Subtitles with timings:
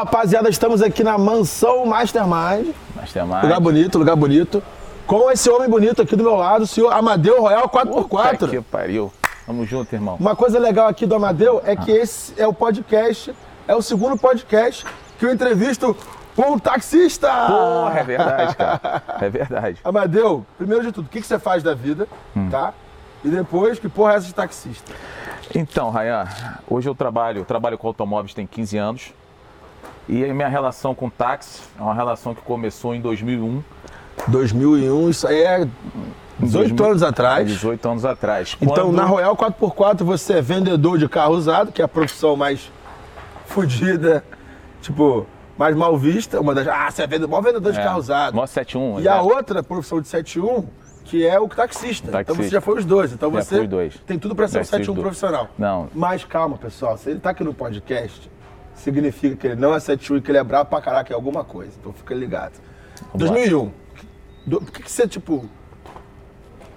[0.00, 2.74] rapaziada, estamos aqui na mansão Mastermind.
[2.96, 3.42] Mastermind.
[3.42, 4.62] Lugar bonito, lugar bonito.
[5.06, 8.30] Com esse homem bonito aqui do meu lado, o senhor Amadeu Royal 4x4.
[8.30, 9.12] Puta que pariu.
[9.44, 10.16] Tamo junto, irmão.
[10.18, 13.34] Uma coisa legal aqui do Amadeu é que esse é o podcast,
[13.68, 14.86] é o segundo podcast
[15.18, 15.94] que eu entrevisto
[16.38, 17.28] um taxista.
[17.46, 19.02] Porra, é verdade, cara.
[19.20, 19.80] É verdade.
[19.84, 22.08] Amadeu, primeiro de tudo, o que, que você faz da vida,
[22.50, 22.72] tá?
[23.22, 24.94] E depois, que porra é essa de taxista?
[25.54, 26.26] Então, Rayan,
[26.66, 29.12] hoje eu trabalho, trabalho com automóveis tem 15 anos.
[30.08, 33.62] E a minha relação com táxi é uma relação que começou em 2001.
[34.28, 35.68] 2001, isso aí é
[36.38, 37.46] 18 2000 anos atrás.
[37.48, 38.56] 18 anos atrás.
[38.60, 42.34] Então, Quando- na Royal 4x4, você é vendedor de carro usado, que é a profissão
[42.36, 42.70] mais
[43.46, 44.24] fodida,
[44.82, 45.26] tipo,
[45.56, 46.40] mais mal vista.
[46.40, 46.66] Uma das.
[46.68, 48.34] Ah, você é vendedor, maior vendedor de É, carro usado.
[48.34, 49.00] Mó 71.
[49.00, 49.28] E a exato.
[49.28, 50.66] outra profissão de 71,
[51.04, 52.08] que é o taxista.
[52.08, 52.42] Então Taxista.
[52.42, 53.12] você já foi os dois.
[53.12, 53.94] Então Já você dois.
[54.06, 55.02] tem tudo pra ser um Já fui os 71 dois.
[55.04, 55.48] profissional.
[55.58, 55.88] Não.
[55.94, 56.96] Mas calma, pessoal.
[56.96, 58.30] Se ele tá aqui no podcast,
[58.80, 61.44] significa que ele não é 71 e que ele é brabo pra caraca em alguma
[61.44, 61.72] coisa.
[61.80, 62.52] Então fica ligado.
[63.12, 63.34] Vamos lá.
[63.34, 63.72] 2001.
[64.46, 65.44] Do- Por que, que você, tipo.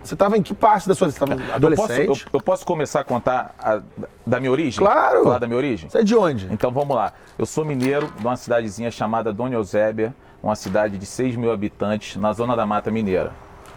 [0.04, 1.18] Você tava em que parte da sua vida?
[1.18, 2.26] Você tava Eu posso, adolescente?
[2.26, 3.82] eu, eu posso começar a contar a-
[4.28, 4.78] da minha origem?
[4.78, 5.24] Claro.
[5.24, 5.90] Falar da minha origem?
[5.90, 6.52] Você é de onde?
[6.52, 7.14] Então vamos lá.
[7.40, 12.18] Eu sou mineiro de uma cidadezinha chamada Dona Eusébia, uma cidade de 6 mil habitantes,
[12.18, 13.32] na zona da Mata Mineira.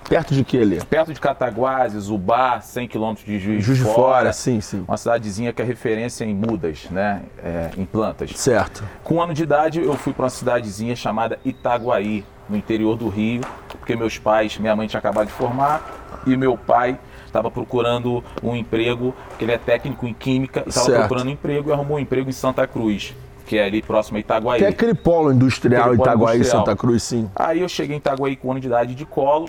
[0.09, 0.85] Perto de que ali?
[0.85, 4.85] Perto de Cataguases, Zubá, 100 quilômetros de Juiz, Juiz de Fora, sim, sim.
[4.87, 7.23] Uma cidadezinha que é referência em mudas, né?
[7.43, 8.31] É, em plantas.
[8.37, 8.85] Certo.
[9.03, 13.09] Com um ano de idade, eu fui para uma cidadezinha chamada Itaguaí, no interior do
[13.09, 15.83] Rio, porque meus pais, minha mãe tinha acabado de formar
[16.27, 21.29] e meu pai estava procurando um emprego, que ele é técnico em química, estava procurando
[21.29, 23.15] um emprego e arrumou um emprego em Santa Cruz,
[23.47, 24.61] que é ali próximo a Itaguaí.
[24.61, 26.65] Que é aquele polo industrial Aquele polo Itaguaí, industrial.
[26.65, 27.31] Santa Cruz, sim.
[27.35, 29.49] Aí eu cheguei em Itaguaí com um ano de idade de colo,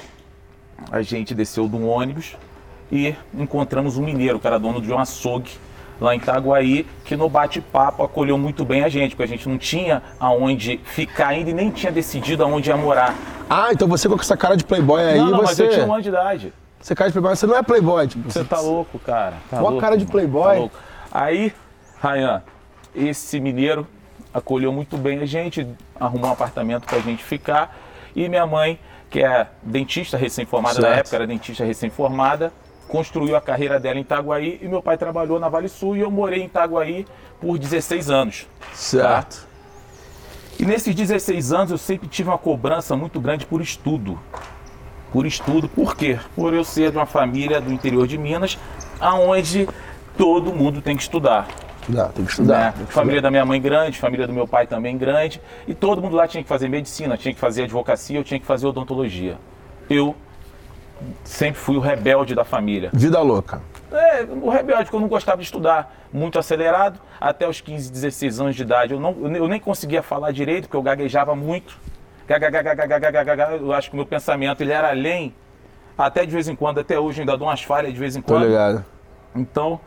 [0.92, 2.36] a gente desceu de um ônibus
[2.92, 5.52] e encontramos um mineiro, que era dono de um açougue
[6.00, 9.58] lá em Itaguaí, que no bate-papo acolheu muito bem a gente, porque a gente não
[9.58, 13.16] tinha aonde ficar ainda e nem tinha decidido aonde ia morar.
[13.50, 15.64] Ah, então você com essa cara de playboy aí, não, não, mas você.
[15.64, 16.54] eu tinha um ano de idade.
[16.80, 18.30] Você cara de playboy, você não é playboy, tipo.
[18.30, 19.36] Você tá louco, cara.
[19.50, 20.12] Tá Mó louco, cara de irmão.
[20.12, 20.70] playboy.
[20.70, 20.78] Tá.
[21.12, 21.52] Aí,
[22.00, 22.44] Rayan,
[22.96, 23.88] esse mineiro
[24.34, 25.68] acolheu muito bem a gente,
[26.00, 27.76] arrumou um apartamento pra gente ficar.
[28.16, 28.80] E minha mãe,
[29.10, 32.52] que é dentista recém-formada na época, era dentista recém-formada,
[32.88, 36.12] construiu a carreira dela em Itaguaí e meu pai trabalhou na Vale Sul e eu
[36.12, 37.06] morei em Itaguaí
[37.40, 38.48] por 16 anos.
[38.74, 39.48] Certo.
[40.60, 44.20] E nesses 16 anos eu sempre tive uma cobrança muito grande por estudo.
[45.12, 46.20] Por estudo, por quê?
[46.36, 48.58] Por eu ser de uma família do interior de Minas,
[49.00, 49.68] aonde
[50.18, 51.48] todo mundo tem que estudar
[51.88, 52.58] estudar, tem que estudar.
[52.58, 52.74] Né?
[52.78, 55.42] Tem que família da minha mãe grande, família do meu pai também grande.
[55.68, 58.46] E todo mundo lá tinha que fazer medicina, tinha que fazer advocacia, eu tinha que
[58.46, 59.38] fazer odontologia.
[59.90, 60.16] Eu
[61.24, 62.90] sempre fui o rebelde da família.
[62.94, 63.62] Vida louca.
[63.92, 68.40] É, o rebelde, porque eu não gostava de estudar, muito acelerado, até os 15, 16
[68.42, 68.94] anos de idade.
[68.94, 71.78] Eu, não, eu nem conseguia falar direito, porque eu gaguejava muito.
[73.62, 75.34] Eu acho que o meu pensamento ele era além,
[75.98, 78.42] até de vez em quando, até hoje ainda dou umas falhas de vez em quando.
[78.42, 78.86] Tô ligado.
[79.34, 79.80] Então,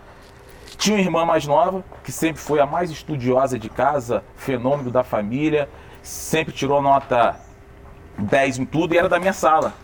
[0.80, 5.04] tinha uma irmã mais nova, que sempre foi a mais estudiosa de casa, fenômeno da
[5.04, 5.68] família,
[6.02, 7.36] sempre tirou nota
[8.18, 9.74] 10 em tudo e era da minha sala.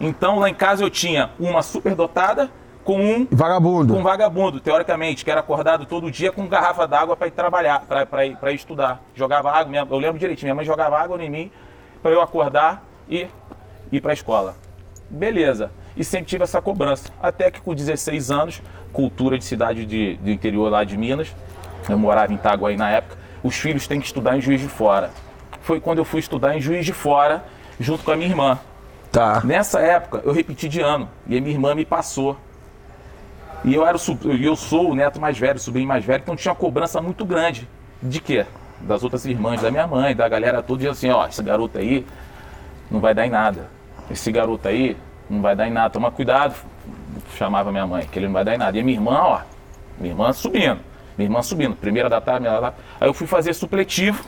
[0.00, 2.48] Então, lá em casa eu tinha uma superdotada
[2.84, 3.92] com um Vagabundo.
[3.92, 7.80] com um vagabundo, teoricamente, que era acordado todo dia com garrafa d'água para ir trabalhar,
[7.80, 9.02] para ir, pra ir estudar.
[9.14, 11.50] Jogava água, minha- eu lembro direitinho, minha mãe jogava água em mim
[12.02, 13.26] para eu acordar e
[13.92, 14.54] ir para a escola.
[15.10, 15.70] Beleza.
[15.96, 17.10] E sempre tive essa cobrança.
[17.20, 18.62] Até que com 16 anos,
[18.92, 21.34] cultura de cidade de, do interior lá de Minas,
[21.88, 25.10] eu morava em Itaguaí na época, os filhos têm que estudar em Juiz de Fora.
[25.62, 27.44] Foi quando eu fui estudar em Juiz de Fora,
[27.78, 28.58] junto com a minha irmã.
[29.10, 29.40] Tá.
[29.44, 32.36] Nessa época, eu repeti de ano e a minha irmã me passou.
[33.64, 36.36] E eu, era o, eu sou o neto mais velho, o sobrinho mais velho, então
[36.36, 37.68] tinha uma cobrança muito grande.
[38.02, 38.46] De quê?
[38.80, 42.06] Das outras irmãs da minha mãe, da galera toda, dizendo assim: ó, esse garoto aí
[42.90, 43.68] não vai dar em nada.
[44.10, 44.96] Esse garoto aí
[45.28, 45.90] não vai dar em nada.
[45.90, 46.54] Toma cuidado,
[47.36, 48.76] chamava minha mãe, que ele não vai dar em nada.
[48.76, 49.40] E a minha irmã, ó,
[49.98, 50.80] minha irmã subindo.
[51.16, 52.84] Minha irmã subindo, primeira da tarde, primeira da tarde.
[53.00, 54.24] Aí eu fui fazer supletivo,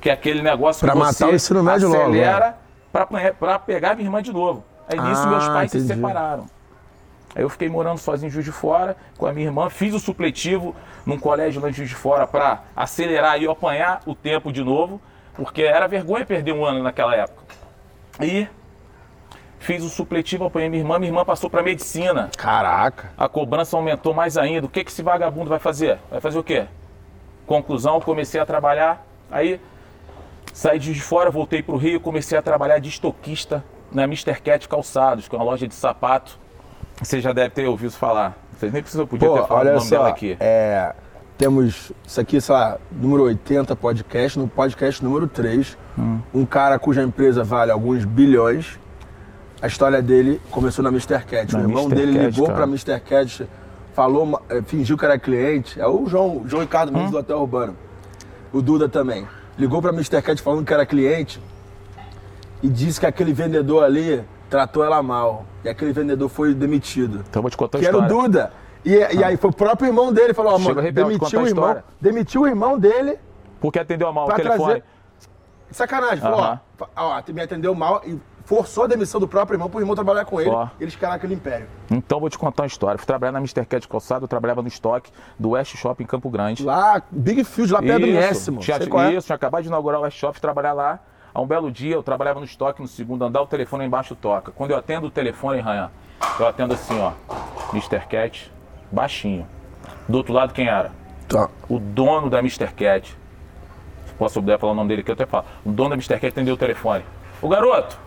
[0.00, 2.24] que é aquele negócio Pra que matar você o ensino médio logo, né?
[2.24, 2.56] acelera
[2.92, 4.64] pra, pra pegar minha irmã de novo.
[4.88, 5.94] Aí nisso Ah, meus pais se entendi.
[5.94, 6.46] separaram.
[7.36, 9.98] Aí eu fiquei morando sozinho em Juiz de Fora com a minha irmã, fiz o
[9.98, 10.74] supletivo
[11.06, 15.00] num colégio lá em Juiz de Fora para acelerar e apanhar o tempo de novo,
[15.34, 17.42] porque era vergonha perder um ano naquela época.
[18.20, 18.46] E
[19.64, 22.30] fiz o supletivo, apanhei minha irmã, minha irmã passou para medicina.
[22.36, 23.10] Caraca.
[23.16, 24.66] A cobrança aumentou mais ainda.
[24.66, 25.98] O que, que esse vagabundo vai fazer?
[26.10, 26.66] Vai fazer o quê?
[27.46, 29.04] Conclusão, comecei a trabalhar.
[29.30, 29.58] Aí
[30.52, 34.40] saí de fora, voltei para o Rio, comecei a trabalhar de estoquista na Mr.
[34.40, 36.38] Cat Calçados, que é uma loja de sapato.
[37.02, 38.36] Você já deve ter ouvido falar.
[38.52, 40.36] Vocês nem precisam, podia Pô, ter falado o olha nome dela só, aqui.
[40.38, 40.94] é,
[41.36, 45.76] temos isso aqui, sei lá, número 80 podcast, no podcast número 3,
[46.32, 48.78] um cara cuja empresa vale alguns bilhões.
[49.64, 51.24] A história dele começou na Mr.
[51.24, 51.54] Cat.
[51.54, 51.94] Na o irmão Mr.
[51.94, 53.00] dele Cat, ligou pra Mr.
[53.00, 53.48] Cat,
[53.94, 55.80] falou, eh, fingiu que era cliente.
[55.80, 57.74] É o João, João Ricardo Mendes do Hotel Urbano.
[58.52, 59.26] O Duda também.
[59.58, 60.20] Ligou pra Mr.
[60.20, 61.40] Cat falando que era cliente
[62.62, 65.46] e disse que aquele vendedor ali tratou ela mal.
[65.64, 67.24] E aquele vendedor foi demitido.
[67.30, 68.22] Então vou te contar a Que era o história.
[68.22, 68.52] Duda.
[68.84, 71.46] E, e aí foi o próprio irmão dele, falou, ó, mano, demitiu o irmão.
[71.46, 71.84] história.
[71.98, 73.16] Demitiu o irmão dele
[73.62, 74.58] Porque atendeu mal o telefone.
[74.62, 74.84] trazer.
[75.70, 76.60] Sacanagem, falou, Aham.
[76.94, 80.24] ó, ó, me atendeu mal e forçou a demissão do próprio irmão pro irmão trabalhar
[80.24, 80.50] com ele.
[80.78, 81.66] Eles ficaram naquele império.
[81.90, 82.98] Então vou te contar uma história.
[82.98, 83.64] Fui trabalhar na Mr.
[83.64, 86.64] Cat Calçado, eu trabalhava no estoque do West Shopping em Campo Grande.
[86.64, 88.60] Lá, Big Field, lá perto do Nésimo.
[88.60, 89.14] Tinha, é.
[89.14, 91.00] isso, tinha acabado de inaugurar o West Shop, trabalhar lá.
[91.34, 94.52] Há um belo dia, eu trabalhava no estoque no segundo andar, o telefone embaixo toca.
[94.52, 95.90] Quando eu atendo o telefone, Ryan,
[96.38, 97.12] eu atendo assim, ó,
[97.72, 98.06] Mr.
[98.06, 98.52] Cat,
[98.92, 99.44] baixinho.
[100.08, 100.92] Do outro lado, quem era?
[101.28, 101.48] Tá.
[101.68, 102.68] O dono da Mr.
[102.72, 103.16] Cat.
[104.06, 105.44] Se posso puder falar o nome dele aqui, eu até falo.
[105.64, 106.20] O dono da Mr.
[106.20, 107.04] Cat atendeu o telefone.
[107.42, 107.98] Ô garoto,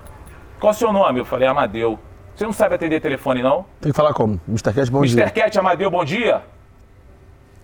[0.60, 1.20] qual é o seu nome?
[1.20, 2.00] Eu falei, Amadeu.
[2.36, 3.66] Você não sabe atender telefone, não?
[3.82, 4.40] Tem que falar como?
[4.48, 4.72] Mr.
[4.74, 5.16] Cat, bom Mr.
[5.16, 5.30] dia.
[5.32, 6.42] Cat, Amadeu, bom dia.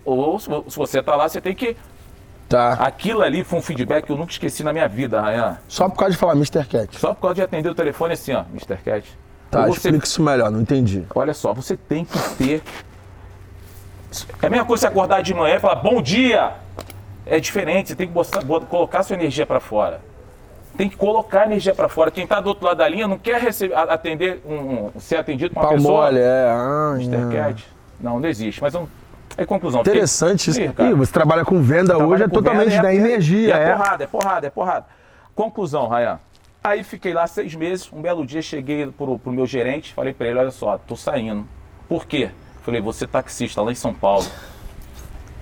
[0.04, 1.76] Ou se vo- se você tá lá, você tem que
[2.46, 2.74] Tá.
[2.74, 5.56] Aquilo ali foi um feedback que eu nunca esqueci na minha vida, Rayan.
[5.66, 6.64] Só por causa de falar Mr.
[6.66, 6.98] Cat.
[7.00, 8.76] Só por causa de atender o telefone assim, ó, Mr.
[8.84, 9.18] Cat.
[9.50, 11.04] Tá, você, explica isso melhor, não entendi.
[11.14, 12.62] olha só, você tem que ter.
[14.42, 16.52] É a mesma coisa você acordar de manhã e falar bom dia.
[17.26, 20.00] É diferente, você tem que botar- bot- colocar sua energia para fora.
[20.76, 22.10] Tem que colocar energia para fora.
[22.10, 24.54] Quem tá do outro lado da linha não quer receber, atender um,
[24.96, 26.18] um- ser atendido por uma Pau pessoa.
[26.18, 26.46] é.
[26.50, 27.14] Ah, Mr.
[27.14, 27.36] é.
[27.44, 27.66] Cat.
[28.00, 28.60] Não, não existe.
[28.60, 28.86] Mas um,
[29.36, 29.80] é conclusão.
[29.82, 30.60] Interessante isso.
[30.60, 33.54] Ih, você trabalha com venda hoje, é com totalmente venda, da é- energia.
[33.56, 34.86] É, É, porrada, é porrada, é porrada.
[35.34, 36.18] Conclusão, Rayan.
[36.62, 40.26] Aí fiquei lá seis meses, um belo dia cheguei pro, pro meu gerente, falei pra
[40.26, 41.46] ele, olha só, tô saindo.
[41.88, 42.30] Por quê?
[42.62, 44.24] Falei, você é taxista lá em São Paulo.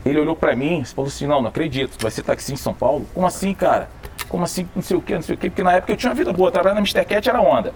[0.04, 2.56] Ele olhou pra mim e falou assim, não, não acredito, tu vai ser taxista em
[2.56, 3.06] São Paulo?
[3.14, 3.88] Como assim, cara?
[4.28, 5.50] Como assim, não sei o quê, não sei o quê?
[5.50, 7.04] Porque na época eu tinha uma vida boa, trabalhar na Mr.
[7.04, 7.74] Cat era onda.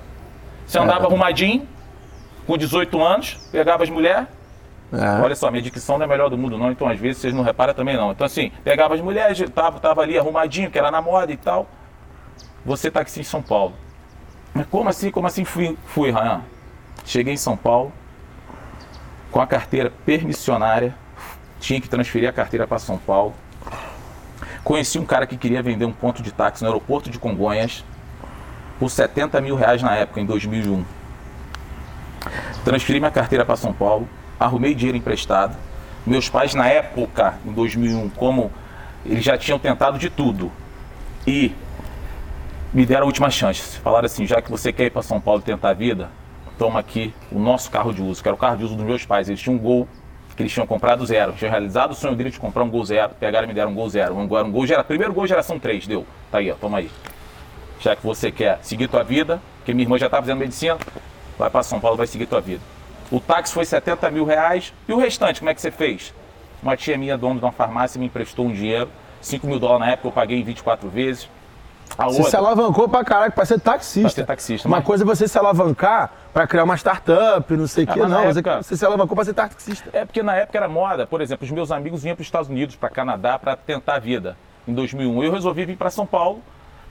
[0.66, 1.66] Você andava arrumadinho,
[2.46, 4.26] com 18 anos, pegava as mulheres,
[4.92, 5.20] É.
[5.20, 7.34] Olha só, minha dicção não é a melhor do mundo, não, então às vezes vocês
[7.34, 8.12] não reparam também não.
[8.12, 11.66] Então assim, pegava as mulheres, tava, tava ali arrumadinho, que era na moda e tal.
[12.64, 13.74] Você tá aqui em São Paulo.
[14.54, 16.40] Mas como assim, como assim fui, fui Ryan?
[17.04, 17.92] Cheguei em São Paulo
[19.30, 20.94] com a carteira permissionária,
[21.60, 23.34] tinha que transferir a carteira para São Paulo.
[24.66, 27.84] Conheci um cara que queria vender um ponto de táxi no aeroporto de Congonhas
[28.80, 30.84] por 70 mil reais na época, em 2001.
[32.64, 34.08] Transferi minha carteira para São Paulo,
[34.40, 35.56] arrumei dinheiro emprestado.
[36.04, 38.50] Meus pais, na época, em 2001, como
[39.04, 40.50] eles já tinham tentado de tudo
[41.24, 41.54] e
[42.74, 43.78] me deram a última chance.
[43.78, 46.10] Falaram assim: já que você quer ir para São Paulo tentar a vida,
[46.58, 49.06] toma aqui o nosso carro de uso, que era o carro de uso dos meus
[49.06, 49.28] pais.
[49.28, 49.86] Eles tinham um gol
[50.36, 51.32] que eles tinham comprado zero.
[51.32, 53.12] Tinham realizado o sonho deles de comprar um gol zero.
[53.18, 54.16] Pegaram e me deram um gol zero.
[54.16, 56.06] Um, gol- um gol gera, primeiro gol geração 3, deu.
[56.30, 56.90] Tá aí, ó, toma aí.
[57.80, 60.76] Já que você quer seguir tua vida, que minha irmã já está fazendo medicina,
[61.38, 62.60] vai para São Paulo, vai seguir tua vida.
[63.10, 64.72] O táxi foi 70 mil reais.
[64.88, 66.12] E o restante, como é que você fez?
[66.62, 68.88] Uma tia minha, dona de uma farmácia, me emprestou um dinheiro.
[69.20, 71.28] 5 mil dólares na época, eu paguei em 24 vezes.
[71.98, 74.00] A Você se alavancou pra caralho pra ser taxista.
[74.02, 77.66] Pra ser taxista, Uma mas- coisa é você se alavancar pra criar uma startup, não
[77.66, 78.00] sei o Ah, quê.
[78.00, 79.88] Não, você, época- você se alavancou pra ser taxista.
[79.92, 82.48] É porque na época era moda, por exemplo, os meus amigos vinham para os Estados
[82.50, 84.36] Unidos, para Canadá, para tentar a vida
[84.68, 85.22] em 2001.
[85.22, 86.42] Eu resolvi vir para São Paulo,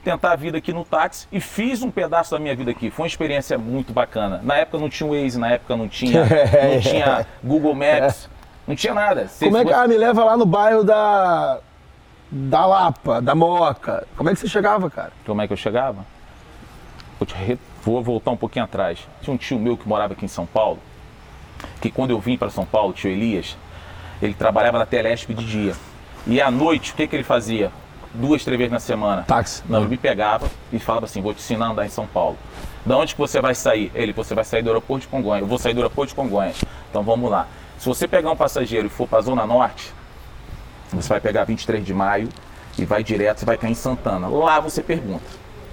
[0.02, 2.90] tentar a vida aqui no táxi e fiz um pedaço da minha vida aqui.
[2.90, 4.40] Foi uma experiência muito bacana.
[4.42, 6.22] Na época não tinha o Waze, na época não tinha,
[6.74, 8.28] não tinha Google Maps,
[8.66, 9.28] não tinha nada.
[9.28, 9.72] Se Como é que.
[9.72, 11.58] Ah, me leva lá no bairro da.
[12.30, 14.06] Da Lapa, da Moca.
[14.16, 15.12] Como é que você chegava, cara?
[15.24, 16.04] Como é que eu chegava?
[17.34, 18.98] Re- vou voltar um pouquinho atrás.
[19.22, 20.78] Tinha um tio meu que morava aqui em São Paulo,
[21.80, 23.56] que quando eu vim para São Paulo, tio Elias,
[24.20, 25.74] ele trabalhava na Telesp de dia.
[26.26, 27.70] E à noite, o que, que ele fazia?
[28.12, 29.22] Duas, três vezes na semana.
[29.22, 29.62] Táxi.
[29.68, 32.36] Não, ele me pegava e falava assim, vou te ensinar a andar em São Paulo.
[32.84, 33.90] Da onde que você vai sair?
[33.94, 35.42] Ele, você vai sair do aeroporto de Congonhas.
[35.42, 36.62] Eu vou sair do aeroporto de Congonhas.
[36.90, 37.46] Então vamos lá.
[37.78, 39.92] Se você pegar um passageiro e for para a Zona Norte,
[40.92, 42.28] você vai pegar 23 de maio
[42.78, 44.28] e vai direto, você vai cair em Santana.
[44.28, 45.24] Lá você pergunta.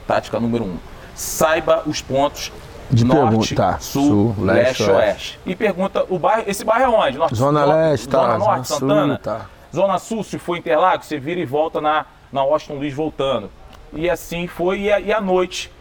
[0.07, 0.67] Tática número 1.
[0.67, 0.77] Um,
[1.15, 2.51] saiba os pontos
[2.89, 3.79] De norte, pergunta, tá.
[3.79, 5.39] sul, Sul, leste, leste, oeste.
[5.45, 7.17] E pergunta o bairro, esse bairro é onde?
[7.17, 8.17] Norte, Zona norte, leste, tá.
[8.19, 9.17] Zona norte, Zona sul, Santana.
[9.19, 9.45] tá.
[9.73, 13.49] Zona sul, se for Interlagos, você vira e volta na, na Washington Luiz voltando.
[13.93, 15.71] E assim foi, e, e à noite,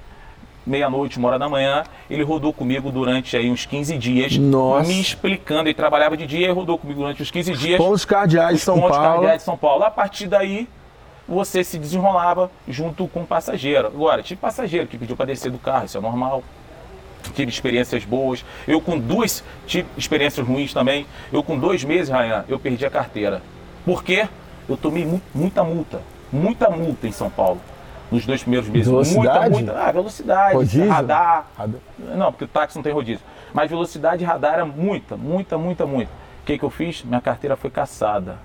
[0.66, 4.88] meia-noite, uma hora da manhã, ele rodou comigo durante aí uns 15 dias, Nossa.
[4.88, 5.68] me explicando.
[5.68, 8.78] Ele trabalhava de dia e rodou comigo durante uns 15 dias Pontos cardeais de São
[8.78, 9.12] pontos Paulo.
[9.12, 9.84] cardeais de São Paulo.
[9.84, 10.68] A partir daí,
[11.28, 13.88] você se desenrolava junto com o passageiro.
[13.88, 16.42] Agora, tive passageiro que pediu para descer do carro, isso é normal.
[17.34, 18.44] Tive experiências boas.
[18.66, 21.06] Eu com duas, tive experiências ruins também.
[21.32, 23.40] Eu com dois meses, Rayan, eu perdi a carteira.
[23.84, 24.28] Por quê?
[24.68, 26.02] Eu tomei mu muita multa.
[26.32, 27.60] Muita multa em São Paulo.
[28.12, 28.86] Nos dois primeiros meses.
[28.88, 29.50] Velocidade?
[29.50, 29.88] Muita, muita.
[29.88, 30.88] Ah, velocidade, Rodízio?
[30.88, 31.46] radar.
[31.56, 31.80] Radar.
[31.98, 33.24] Não, porque o táxi não tem rodízio.
[33.54, 36.12] Mas velocidade e radar era muita, muita, muita, muita.
[36.42, 37.02] O que, que eu fiz?
[37.02, 38.38] Minha carteira foi caçada.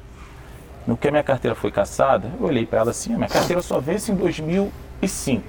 [0.86, 3.62] No que a minha carteira foi caçada, eu olhei para ela assim, a minha carteira
[3.62, 5.43] só vence em 2005.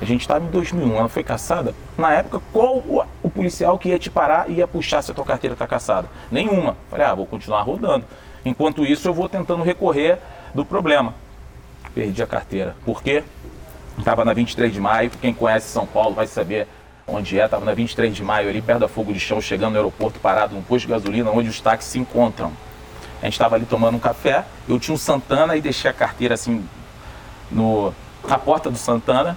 [0.00, 1.74] A gente estava em 2001, ela foi caçada.
[1.98, 5.14] Na época, qual o, o policial que ia te parar e ia puxar se a
[5.14, 6.08] tua carteira está caçada?
[6.30, 6.76] Nenhuma.
[6.88, 8.04] Falei, ah, vou continuar rodando.
[8.44, 10.18] Enquanto isso, eu vou tentando recorrer
[10.54, 11.14] do problema.
[11.94, 12.74] Perdi a carteira.
[12.84, 13.22] Por quê?
[13.98, 16.66] Estava na 23 de maio, quem conhece São Paulo vai saber
[17.06, 17.44] onde é.
[17.44, 20.54] Estava na 23 de maio, ali perto da Fogo de Chão, chegando no aeroporto, parado
[20.54, 22.52] num posto de gasolina, onde os táxis se encontram.
[23.20, 26.34] A gente estava ali tomando um café, eu tinha um Santana e deixei a carteira
[26.34, 26.64] assim
[27.50, 27.94] no,
[28.26, 29.36] na porta do Santana.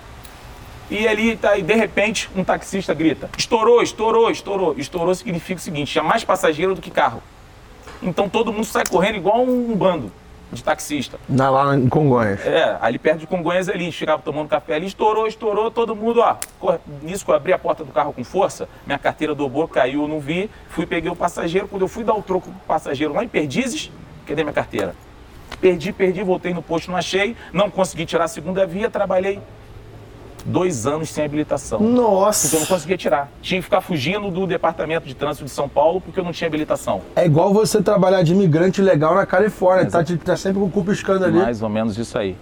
[0.90, 4.76] E ali, tá, e de repente, um taxista grita: estourou, estourou, estourou.
[4.78, 7.22] Estourou significa o seguinte: tinha mais passageiro do que carro.
[8.02, 10.12] Então todo mundo sai correndo igual um bando
[10.52, 11.20] de taxista.
[11.28, 12.46] Na, lá em Congonhas.
[12.46, 16.36] É, ali perto de Congonhas ali, chegava tomando café ali, estourou, estourou, todo mundo, ó.
[16.60, 16.80] corre.
[17.02, 20.08] Nisso que eu abri a porta do carro com força, minha carteira dobrou, caiu, eu
[20.08, 23.24] não vi, fui, peguei o passageiro, quando eu fui dar o troco pro passageiro lá
[23.24, 23.92] em Perdizes,
[24.26, 24.96] cadê minha carteira?
[25.62, 29.40] Perdi, perdi, voltei no posto, não achei, não consegui tirar a segunda via, trabalhei
[30.46, 31.80] dois anos sem habilitação.
[31.80, 32.66] Porque eu não Nossa.
[32.68, 33.32] conseguia tirar.
[33.42, 36.48] Tinha que ficar fugindo do departamento de trânsito de São Paulo porque eu não tinha
[36.48, 37.02] habilitação.
[37.16, 39.90] É igual você trabalhar de imigrante legal na Califórnia.
[39.90, 41.38] Tá, tá sempre com o cu piscando ali.
[41.38, 42.38] Mais ou menos isso aí.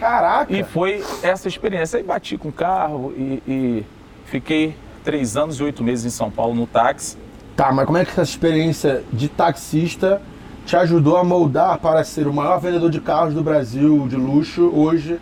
[0.00, 0.52] Caraca.
[0.52, 1.98] E foi essa experiência.
[1.98, 3.86] Aí bati com o carro e, e
[4.24, 7.16] fiquei três anos e oito meses em São Paulo no táxi.
[7.54, 10.22] Tá, mas como é que essa experiência de taxista
[10.64, 14.72] te ajudou a moldar para ser o maior vendedor de carros do Brasil de luxo
[14.74, 15.20] hoje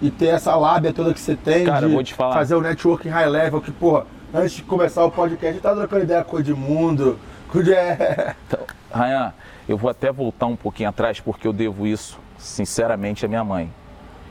[0.00, 2.34] e ter essa lábia toda que você tem Cara, de vou te falar.
[2.34, 6.22] fazer o networking high level que, porra, antes de começar o podcast, tá trocando ideia
[6.24, 7.62] com o Edmundo, com o.
[7.62, 8.60] Então,
[8.92, 9.32] Rayan,
[9.68, 13.72] eu vou até voltar um pouquinho atrás porque eu devo isso, sinceramente, à minha mãe,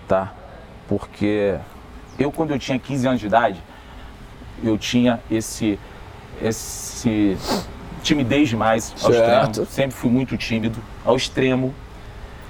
[0.07, 0.33] tá?
[0.87, 1.55] Porque
[2.19, 3.59] eu, quando eu tinha 15 anos de idade,
[4.63, 5.79] eu tinha esse,
[6.41, 7.37] esse
[8.03, 9.49] timidez demais ao Certo.
[9.49, 9.67] extremo.
[9.67, 11.73] Sempre fui muito tímido, ao extremo.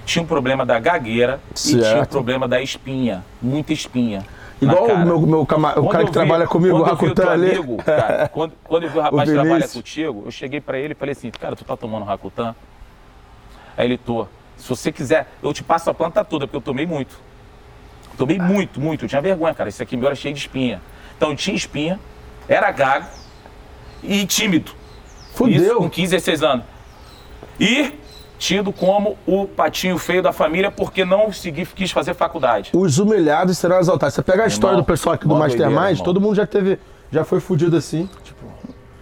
[0.06, 2.12] Tinha um problema da gagueira e tinha o Certo.
[2.12, 4.24] problema da espinha, muita espinha.
[4.62, 7.52] Igual o meu, meu cama- o cara que vi- trabalha comigo, o o Rakutan ali.
[7.52, 10.94] amigo, cara, quando, quando eu vi o rapaz que trabalha contigo, eu cheguei pra ele
[10.94, 12.56] e falei assim, cara, tu tá tomando Rakutan?
[13.76, 14.28] Aí ele, tô.
[14.56, 17.20] Se você quiser, eu te passo a planta toda, porque eu tomei muito.
[18.18, 19.04] Tomei muito, muito.
[19.04, 19.68] Eu tinha vergonha, cara.
[19.68, 20.82] Esse aqui meu era cheio de espinha.
[21.18, 22.00] Então eu tinha espinha,
[22.48, 23.08] era gago
[24.02, 24.72] e tímido.
[25.34, 25.62] Fudeu.
[25.62, 26.64] Isso com 15, 16 anos.
[27.60, 27.92] E
[28.38, 32.72] tido como o patinho feio da família porque não segui, quis fazer faculdade.
[32.74, 34.14] Os humilhados serão exaltados.
[34.16, 36.04] Você pega a história Irmão, do pessoal aqui do Mastermind, doideira, irmão.
[36.06, 36.80] todo mundo já teve,
[37.12, 38.10] já foi fudido assim.
[38.24, 38.46] Tipo,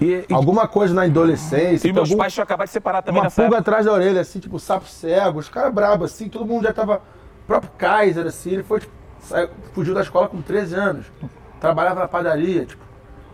[0.02, 1.88] E, e, alguma coisa na adolescência.
[1.88, 4.22] e meus algum- pais tinham acabado de separar também uma nessa pulga atrás da orelha,
[4.22, 6.98] assim, tipo, sapo cego, os caras brabos, assim, todo mundo já tava.
[6.98, 11.06] O próprio Kaiser, assim, ele foi, tipo, saiu- fugiu da escola com 13 anos.
[11.60, 12.84] Trabalhava na padaria, tipo,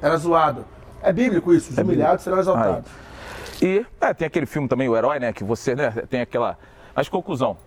[0.01, 0.63] era zoado.
[1.01, 2.89] É bíblico isso, os humilhados serão exaltados.
[3.61, 5.33] E é, tem aquele filme também, O Herói, né?
[5.33, 6.57] Que você né, tem aquela.
[6.95, 7.57] Mas conclusão.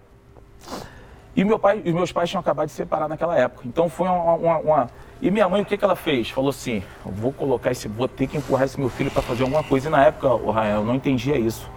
[1.35, 3.63] E meu pai, e meus pais tinham acabado de separar naquela época.
[3.67, 4.35] Então foi uma.
[4.35, 6.29] uma- uma- E minha mãe, o que, que ela fez?
[6.31, 7.89] Falou assim: vou colocar esse.
[7.89, 9.89] Vou ter que empurrar esse meu filho para fazer alguma coisa.
[9.89, 11.71] E na época, o Rael, eu não entendia isso.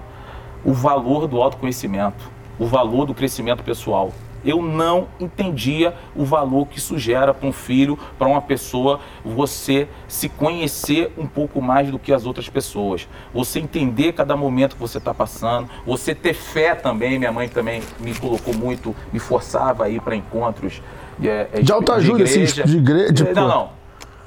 [0.64, 4.12] O valor do autoconhecimento, o valor do crescimento pessoal.
[4.46, 9.88] Eu não entendia o valor que isso gera para um filho, para uma pessoa, você
[10.08, 13.08] se conhecer um pouco mais do que as outras pessoas.
[13.34, 17.18] Você entender cada momento que você está passando, você ter fé também.
[17.18, 20.82] Minha mãe também me colocou muito, me forçava a ir para encontros
[21.24, 23.70] é, é, De autoajuda, assim, de igre- de, É, não, não.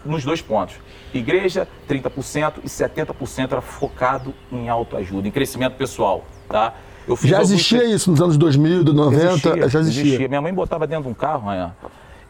[0.04, 0.76] Nos dois pontos.
[1.12, 6.74] Igreja, 30% e 70% era focado em autoajuda, em crescimento pessoal, tá?
[7.22, 10.28] Já alguns existia tre- isso nos anos 2000, do 90, já existia.
[10.28, 11.72] Minha mãe botava dentro de um carro, Rayan,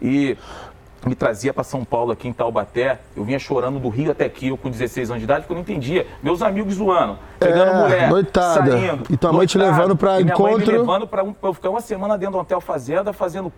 [0.01, 0.37] e
[1.07, 2.99] me trazia para São Paulo, aqui em Taubaté.
[3.17, 5.57] Eu vinha chorando do Rio até aqui, eu com 16 anos de idade, porque eu
[5.57, 6.07] não entendia.
[6.23, 8.71] Meus amigos zoando, pegando É, mulher, noitada.
[8.73, 9.05] saindo.
[9.11, 10.73] E tua mãe te levando pra E minha mãe encontro.
[10.73, 13.53] me levando para um, eu ficar uma semana dentro do hotel fazenda, fazendo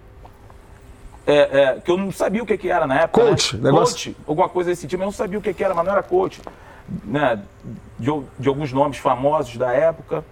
[1.26, 3.20] é, é, que eu não sabia o que, que era na época.
[3.24, 3.64] Coach, né?
[3.70, 5.92] negócio- Coach, alguma coisa desse tipo, eu não sabia o que, que era, mas não
[5.92, 6.40] era coach.
[7.04, 7.40] Né?
[7.98, 10.24] De, de alguns nomes famosos da época,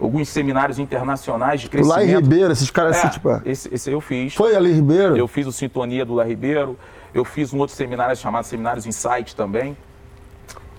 [0.00, 1.96] alguns seminários internacionais de crescimento.
[1.96, 3.42] Lai Ribeiro, esses caras É, assim, tipo.
[3.44, 4.34] esse, esse eu fiz.
[4.34, 5.16] Foi ali Ribeiro?
[5.16, 6.78] Eu fiz o Sintonia do Lá Ribeiro,
[7.12, 9.76] eu fiz um outro seminário chamado Seminários Insight também,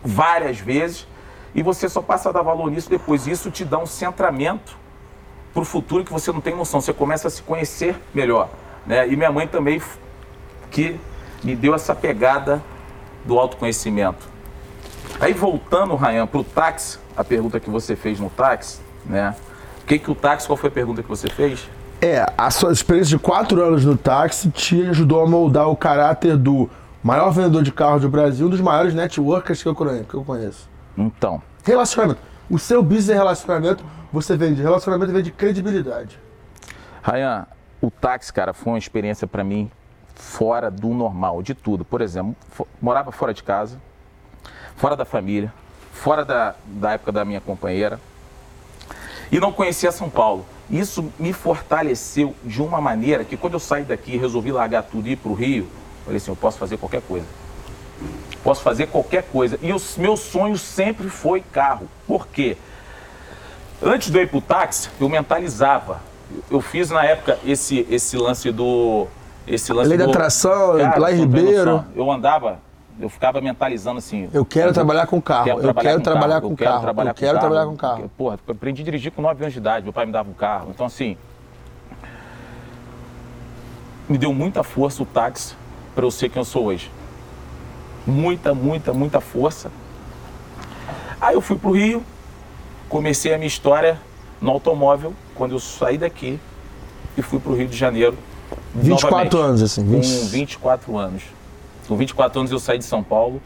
[0.03, 1.07] várias vezes,
[1.53, 3.27] e você só passa a dar valor nisso depois.
[3.27, 4.75] Isso te dá um centramento
[5.53, 8.49] para o futuro que você não tem noção, você começa a se conhecer melhor.
[8.85, 9.07] Né?
[9.07, 9.81] E minha mãe também,
[10.71, 10.99] que
[11.43, 12.63] me deu essa pegada
[13.25, 14.29] do autoconhecimento.
[15.19, 19.35] Aí voltando, Rayan, para o táxi, a pergunta que você fez no táxi, né?
[19.91, 21.67] que, que o táxi, qual foi a pergunta que você fez?
[22.01, 26.37] É, a sua experiência de quatro anos no táxi te ajudou a moldar o caráter
[26.37, 26.69] do
[27.03, 29.75] maior vendedor de carros do Brasil, um dos maiores networkers que eu
[30.23, 30.69] conheço.
[30.97, 32.19] Então, Relacionamento.
[32.49, 36.19] O seu business é relacionamento, você vende relacionamento vende credibilidade.
[37.01, 37.45] Rayan,
[37.81, 39.69] o táxi, cara, foi uma experiência pra mim
[40.15, 41.85] fora do normal, de tudo.
[41.85, 42.35] Por exemplo,
[42.81, 43.79] morava fora de casa,
[44.75, 45.53] fora da família,
[45.93, 47.99] fora da, da época da minha companheira
[49.31, 50.45] e não conhecia São Paulo.
[50.69, 55.07] Isso me fortaleceu de uma maneira que quando eu saí daqui e resolvi largar tudo
[55.07, 55.67] e ir pro Rio,
[56.03, 57.25] falei assim, eu posso fazer qualquer coisa.
[58.43, 59.59] Posso fazer qualquer coisa.
[59.61, 61.87] E o meu sonho sempre foi carro.
[62.07, 62.57] Por quê?
[63.83, 65.99] Antes de eu ir pro táxi, eu mentalizava.
[66.49, 69.07] Eu fiz na época esse, esse lance do.
[69.47, 71.65] Esse lance Lei da do- atração, Cara, lá em Ribeiro.
[71.65, 71.85] noção.
[71.95, 72.59] Eu andava,
[73.01, 74.29] eu ficava mentalizando assim.
[74.31, 75.49] Eu quero trabalhar com carro.
[75.49, 76.87] eu quero trabalhar com carro.
[76.87, 78.11] eu quero trabalhar com carro.
[78.17, 80.69] Porra, aprendi a dirigir com 9 anos de idade, meu pai me dava um carro.
[80.69, 81.17] Então, assim.
[84.07, 85.55] Me deu muita força o táxi
[85.95, 86.91] para eu ser quem eu sou hoje.
[88.05, 89.71] Muita, muita, muita força.
[91.19, 92.03] Aí eu fui pro Rio,
[92.89, 93.99] comecei a minha história
[94.41, 96.39] no automóvel quando eu saí daqui
[97.17, 98.17] e fui pro Rio de Janeiro.
[98.75, 100.29] 24 novamente, anos, assim, Com 20.
[100.29, 101.23] 24 anos.
[101.91, 103.41] Com 24 anos eu saí de São Paulo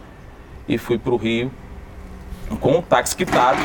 [0.68, 1.52] e fui pro Rio
[2.62, 3.58] com um táxi quitado,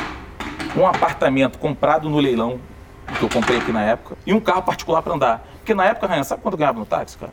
[0.75, 2.59] um apartamento comprado no leilão
[3.19, 5.47] que eu comprei aqui na época e um carro particular para andar.
[5.59, 7.33] Porque na época, Ryan, sabe quanto eu ganhava no táxi, cara?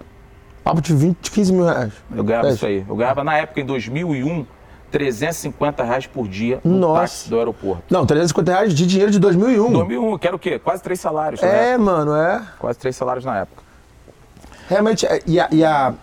[0.61, 1.93] Papo de 20, 15 mil reais.
[2.13, 2.51] Eu ganhava É.
[2.51, 2.85] isso aí.
[2.85, 4.45] Eu ganhava na época, em 2001,
[4.91, 6.99] 350 reais por dia no Nossa.
[6.99, 7.83] táxi do aeroporto.
[7.89, 9.71] Não, 350 reais de dinheiro de 2001.
[9.71, 10.59] 2001, eu quero o quê?
[10.59, 11.41] Quase três salários.
[11.41, 12.41] É, mano, é.
[12.59, 13.63] Quase três salários na época.
[14.67, 15.93] Realmente, é, e a, e a-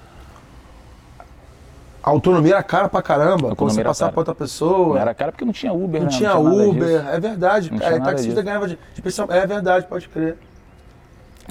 [2.06, 3.56] a autonomia era cara pra caramba.
[3.56, 4.94] Quando você passava pra outra pessoa.
[4.94, 6.16] Não era cara porque não tinha Uber, Não né?
[6.16, 7.70] tinha nada Uber, é verdade.
[7.70, 7.90] Não cara.
[7.92, 8.44] tinha nada taxista disso.
[8.44, 10.36] ganhava de, de pensão- É verdade, pode crer.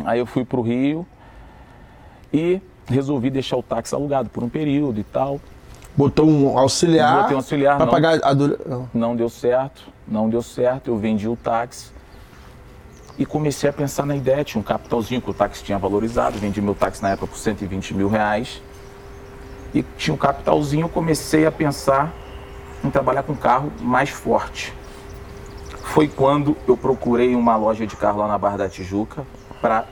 [0.05, 1.07] Aí eu fui pro Rio
[2.31, 5.39] e resolvi deixar o táxi alugado por um período e tal.
[5.97, 7.21] Botou um auxiliar.
[7.21, 7.91] Botei um auxiliar, pra não.
[7.93, 8.59] pagar a dura...
[8.65, 8.89] não.
[8.93, 10.89] Não deu certo, não deu certo.
[10.91, 11.91] Eu vendi o táxi
[13.17, 14.43] e comecei a pensar na ideia.
[14.43, 16.37] Tinha um capitalzinho que o táxi tinha valorizado.
[16.37, 18.61] Vendi meu táxi na época por 120 mil reais.
[19.73, 20.87] E tinha um capitalzinho.
[20.87, 22.13] Comecei a pensar
[22.83, 24.73] em trabalhar com carro mais forte.
[25.83, 29.25] Foi quando eu procurei uma loja de carro lá na Barra da Tijuca.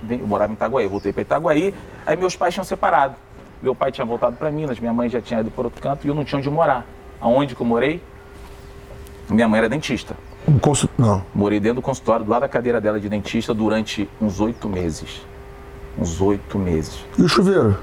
[0.10, 0.88] Eu morava em Itaguaí.
[0.88, 1.74] Voltei para Itaguaí.
[2.06, 3.16] Aí meus pais tinham separado.
[3.62, 6.10] Meu pai tinha voltado para Minas, minha mãe já tinha ido para outro canto e
[6.10, 6.84] eu não tinha onde morar.
[7.20, 8.02] Aonde que eu morei?
[9.30, 10.16] Minha mãe era dentista.
[10.48, 10.60] Um.
[10.98, 11.24] Não.
[11.34, 15.22] Morei dentro do consultório, do lado da cadeira dela de dentista, durante uns oito meses.
[15.98, 17.06] Uns oito meses.
[17.18, 17.78] E o chuveiro?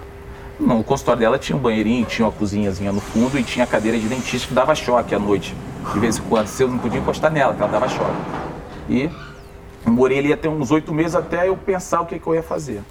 [0.59, 3.67] Não, o consultório dela tinha um banheirinho, tinha uma cozinhazinha no fundo e tinha a
[3.69, 5.55] cadeira de dentista que dava choque à noite.
[5.93, 8.17] De vez em quando, você não podia encostar nela, que ela dava choque.
[8.89, 9.09] E
[9.87, 12.83] morei ali até uns oito meses até eu pensar o que, que eu ia fazer.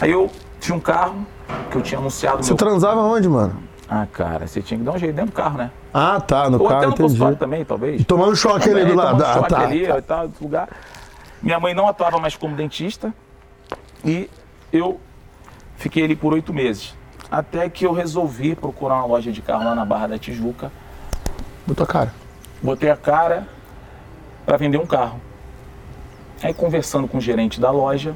[0.00, 1.26] Aí eu tinha um carro
[1.70, 2.56] que eu tinha anunciado Você meu...
[2.58, 3.62] transava onde, mano?
[3.88, 5.70] Ah, cara, você tinha que dar um jeito dentro do carro, né?
[5.92, 7.02] Ah, tá, no Ou até carro, no entendi.
[7.02, 8.04] consultório também, talvez.
[8.04, 9.24] Tomando choque ali Também, do lado.
[9.24, 9.60] Ah, choque tá.
[9.60, 10.68] ali e tal, outro lugar.
[11.42, 13.12] Minha mãe não atuava mais como dentista
[14.04, 14.28] e
[14.72, 14.98] eu
[15.76, 16.94] fiquei ali por oito meses.
[17.30, 20.70] Até que eu resolvi procurar uma loja de carro lá na Barra da Tijuca.
[21.66, 22.14] Botou a cara.
[22.62, 23.46] Botei a cara
[24.46, 25.20] para vender um carro.
[26.42, 28.14] Aí conversando com o gerente da loja,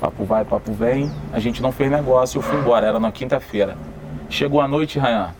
[0.00, 3.76] papo vai, papo vem, a gente não fez negócio, eu fui embora, era na quinta-feira.
[4.30, 5.34] Chegou a noite, Rayan,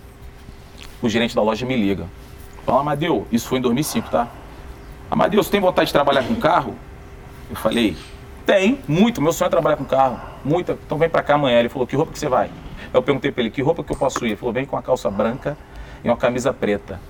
[1.01, 2.07] o gerente da loja me liga.
[2.67, 4.29] Fala, Amadeu, isso foi em 2005, tá?
[5.11, 6.75] Amadeu, você tem vontade de trabalhar com carro?
[7.49, 7.97] Eu falei,
[8.45, 11.59] tem, muito, meu sonho é trabalhar com carro, muita, então vem pra cá amanhã.
[11.59, 12.51] Ele falou, que roupa que você vai?
[12.93, 14.31] Eu perguntei pra ele, que roupa que eu posso ir?
[14.31, 15.57] Ele falou, vem com uma calça branca
[16.03, 17.01] e uma camisa preta.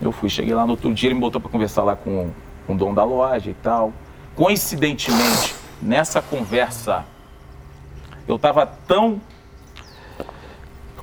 [0.00, 2.30] Eu fui, cheguei lá no outro dia, ele me botou para conversar lá com,
[2.66, 3.92] com o dono da loja e tal.
[4.34, 7.04] Coincidentemente, nessa conversa,
[8.26, 9.20] eu estava tão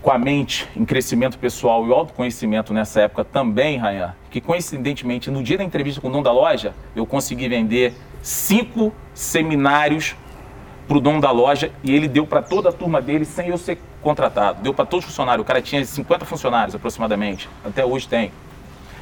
[0.01, 5.43] com a mente em crescimento pessoal e autoconhecimento nessa época também, Rayan, que coincidentemente, no
[5.43, 10.15] dia da entrevista com o dono da loja, eu consegui vender cinco seminários
[10.91, 13.57] para o dono da loja e ele deu para toda a turma dele sem eu
[13.57, 14.61] ser contratado.
[14.61, 15.41] Deu para todos os funcionários.
[15.41, 17.47] O cara tinha 50 funcionários aproximadamente.
[17.63, 18.29] Até hoje tem.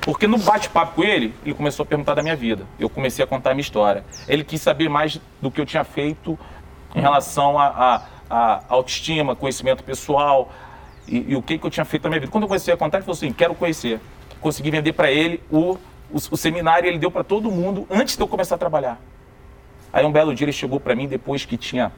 [0.02, 2.64] Porque no bate-papo com ele, ele começou a perguntar da minha vida.
[2.80, 4.04] Eu comecei a contar a minha história.
[4.28, 6.38] Ele quis saber mais do que eu tinha feito
[6.94, 10.52] em relação a, a, a autoestima, conhecimento pessoal
[11.08, 12.32] e, e o que, que eu tinha feito na minha vida.
[12.32, 14.00] Quando eu comecei a contar, ele falou assim: quero conhecer.
[14.40, 15.72] Consegui vender para ele o,
[16.12, 19.02] o, o seminário, ele deu para todo mundo antes de eu começar a trabalhar.
[19.92, 21.92] Aí um belo dia ele chegou para mim, depois que tinha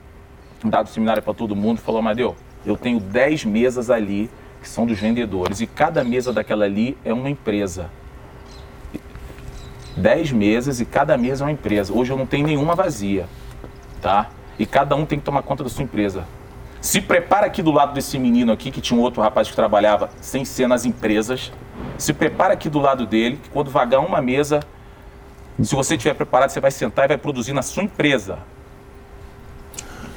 [0.64, 4.30] dado seminário para todo mundo, falou: Amadeu, eu tenho 10 mesas ali
[4.62, 7.90] que são dos vendedores e cada mesa daquela ali é uma empresa.
[9.98, 11.94] 10 mesas e cada mesa é uma empresa.
[11.94, 13.28] Hoje eu não tenho nenhuma vazia,
[14.02, 14.30] tá?
[14.58, 16.26] E cada um tem que tomar conta da sua empresa.
[16.80, 20.10] Se prepara aqui do lado desse menino aqui, que tinha um outro rapaz que trabalhava
[20.22, 21.52] sem ser nas empresas.
[21.98, 24.62] Se prepara aqui do lado dele, que quando vagar uma mesa,
[25.66, 28.40] se você estiver preparado, você vai sentar e vai produzir na sua empresa.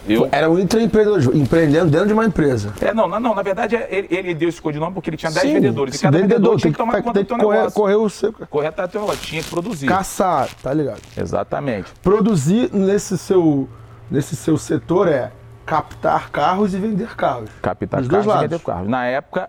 [0.06, 0.28] Eu...
[0.30, 2.74] Era um intraempreendedor, empreendendo dentro de uma empresa.
[2.80, 5.32] É, não, não, não na verdade é, ele, ele deu esse codinome porque ele tinha
[5.32, 5.94] 10 vendedores.
[5.94, 7.80] E cada vendedor, tinha que tomar conta do teu correr, negócio.
[7.80, 8.32] Correr o seu...
[8.32, 9.86] Correr até o teu negócio, tinha que produzir.
[9.86, 11.00] Caçar, tá ligado?
[11.16, 11.90] Exatamente.
[12.02, 13.66] Produzir nesse seu,
[14.10, 15.32] nesse seu setor é
[15.64, 17.48] captar carros e vender carros.
[17.62, 18.88] Captar Dos carros e vender carros.
[18.88, 19.48] Na época,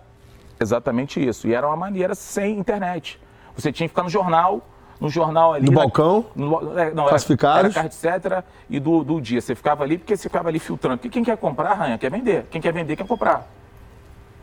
[0.58, 1.46] exatamente isso.
[1.46, 3.20] E era uma maneira sem internet.
[3.54, 4.66] Você tinha que ficar no jornal,
[5.00, 5.66] no jornal ali.
[5.66, 6.26] No na- balcão?
[6.34, 7.76] no- é, não, Classificados?
[7.76, 8.44] Era, era etc.
[8.68, 9.40] E do, do dia.
[9.40, 10.98] Você ficava ali porque você ficava ali filtrando.
[10.98, 12.46] Porque quem quer comprar, Ranha, quer vender.
[12.50, 13.46] Quem quer vender, quer comprar.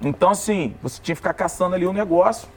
[0.02, 2.48] Então, assim, você tinha que ficar caçando ali o negócio.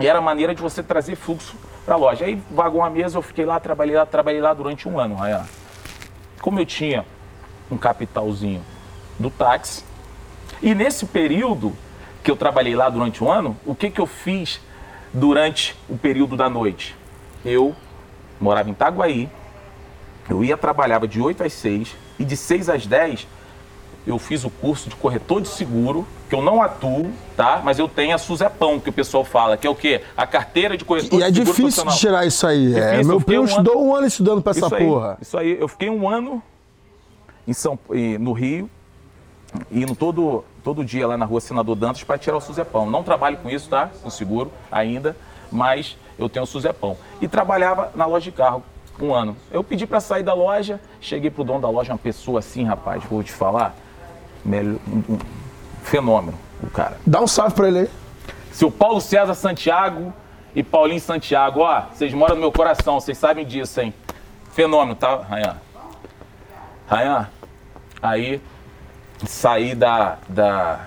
[0.00, 2.24] E era a maneira de você trazer fluxo para a loja.
[2.24, 5.44] Aí vagou uma mesa, eu fiquei lá, trabalhei lá, trabalhei lá durante um ano, Ranha.
[6.40, 7.04] Como eu tinha
[7.70, 8.62] um capitalzinho
[9.18, 9.84] do táxi,
[10.62, 11.72] e nesse período
[12.22, 14.60] que eu trabalhei lá durante um ano, o que, que eu fiz
[15.12, 16.96] durante o período da noite?
[17.44, 17.74] Eu
[18.40, 19.28] morava em Itaguaí,
[20.28, 23.26] eu ia trabalhava de 8 às 6 e de 6 às 10
[24.06, 27.60] eu fiz o curso de corretor de seguro, que eu não atuo, tá?
[27.62, 30.00] Mas eu tenho a Suzepão, que o pessoal fala, que é o quê?
[30.16, 32.74] A carteira de corretor E é de seguro difícil de tirar isso aí.
[32.74, 33.04] é.
[33.04, 35.18] Meu primo um estudou um ano estudando pra essa isso aí, porra.
[35.20, 36.42] Isso aí, eu fiquei um ano
[37.46, 37.78] em São,
[38.18, 38.70] no Rio,
[39.70, 42.88] indo todo, todo dia lá na rua Senador Dantas para tirar o Suzepão.
[42.88, 43.90] Não trabalho com isso, tá?
[44.02, 45.14] Com seguro ainda,
[45.52, 46.96] mas eu tenho o Suzepão.
[47.20, 48.62] E trabalhava na loja de carro
[49.00, 49.36] um ano.
[49.50, 53.02] Eu pedi para sair da loja, cheguei pro dono da loja, uma pessoa assim, rapaz,
[53.04, 53.74] vou te falar,
[54.44, 55.18] melhor, um,
[55.82, 56.98] fenômeno, o cara.
[57.06, 57.90] Dá um salve pra ele aí.
[58.52, 60.12] Seu Paulo César Santiago
[60.54, 63.94] e Paulinho Santiago, ó, vocês moram no meu coração, vocês sabem disso, hein?
[64.52, 65.56] Fenômeno, tá, Rayan?
[66.86, 67.28] Rayan,
[68.02, 68.42] aí
[69.26, 70.18] saí da.
[70.28, 70.86] da...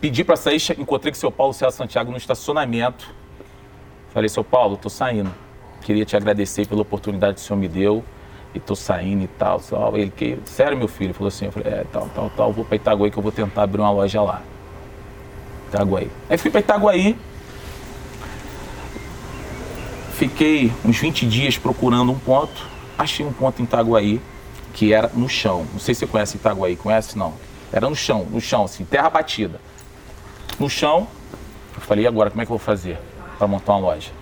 [0.00, 3.21] Pedi pra sair, encontrei com o seu Paulo César Santiago no estacionamento.
[4.12, 5.32] Falei, seu Paulo, tô saindo.
[5.80, 8.04] Queria te agradecer pela oportunidade que o senhor me deu.
[8.54, 9.58] E tô saindo e tal.
[9.58, 9.96] tal.
[9.96, 11.14] Ele, que, sério, meu filho?
[11.14, 13.62] Falou assim, eu falei, é, tal, tal, tal, vou pra Itaguaí que eu vou tentar
[13.62, 14.42] abrir uma loja lá.
[15.68, 16.10] Itaguaí.
[16.28, 17.16] Aí fui para Itaguaí.
[20.12, 22.68] Fiquei uns 20 dias procurando um ponto.
[22.98, 24.20] Achei um ponto em Itaguaí
[24.74, 25.66] que era no chão.
[25.72, 27.16] Não sei se você conhece Itaguaí, conhece?
[27.16, 27.32] Não.
[27.72, 29.58] Era no chão, no chão, assim, terra batida.
[30.58, 31.08] No chão,
[31.74, 32.98] eu falei, agora, como é que eu vou fazer
[33.42, 34.12] para montar uma loja?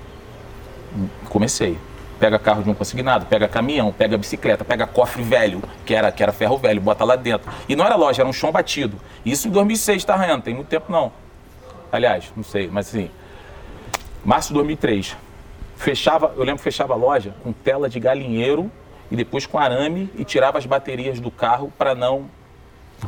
[1.29, 1.77] Comecei.
[2.19, 6.23] Pega carro de um consignado, pega caminhão, pega bicicleta, pega cofre velho, que era, que
[6.23, 7.51] era ferro velho, bota lá dentro.
[7.69, 8.99] E não era loja, era um chão batido.
[9.25, 10.41] Isso em 2006, tá, Ryan?
[10.41, 11.13] Tem muito tempo não.
[11.93, 13.11] Aliás, não sei, mas assim.
[14.25, 15.17] Março de 2003.
[15.77, 18.71] Fechava, eu lembro que fechava a loja com tela de galinheiro
[19.11, 22.27] e depois com arame e tirava as baterias do carro para não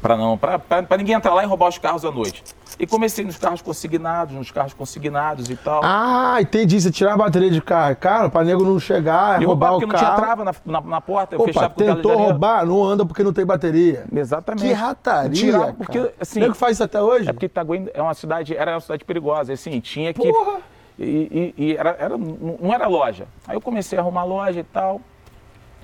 [0.00, 2.42] para não para ninguém entrar lá e roubar os carros à noite.
[2.78, 5.82] E comecei nos carros consignados, nos carros consignados e tal.
[5.84, 6.80] Ah, entendi.
[6.80, 7.94] Você tirar a bateria de carro.
[7.96, 10.22] Cara, pra nego não chegar, e roubar roubar porque o não tinha carro.
[10.22, 14.04] trava na, na, na porta, eu fechava tentou roubar, não anda porque não tem bateria.
[14.14, 14.64] Exatamente.
[14.66, 16.14] Que rataria, Tirar, porque, cara.
[16.20, 17.28] assim, Nego faz isso até hoje?
[17.28, 20.26] É porque Itaguaí é uma cidade, era uma cidade perigosa, assim, tinha que.
[20.32, 20.58] Porra!
[20.98, 23.26] E, e- e era, era- não era loja.
[23.46, 25.00] Aí eu comecei a arrumar loja e tal.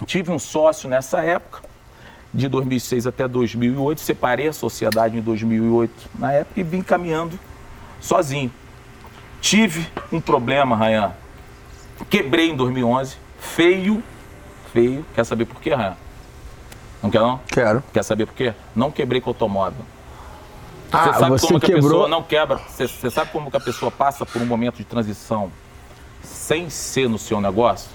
[0.06, 1.60] Tive um sócio nessa época,
[2.32, 4.00] de 2006 até 2008.
[4.00, 7.38] Separei a sociedade em 2008, na época, e vim caminhando
[8.00, 8.50] sozinho.
[9.40, 11.12] Tive um problema, Rayan.
[12.10, 14.02] Quebrei em 2011, feio,
[14.72, 15.04] feio.
[15.14, 15.96] Quer saber por quê, Rayan?
[17.02, 17.40] Não quer não?
[17.46, 17.82] Quero.
[17.92, 18.52] Quer saber por quê?
[18.74, 19.84] Não quebrei com automóvel.
[20.90, 21.90] Ah, Você sabe você como que a quebrou.
[21.90, 22.56] pessoa não quebra?
[22.56, 25.52] Você, você sabe como que a pessoa passa por um momento de transição
[26.22, 27.90] sem ser no seu negócio?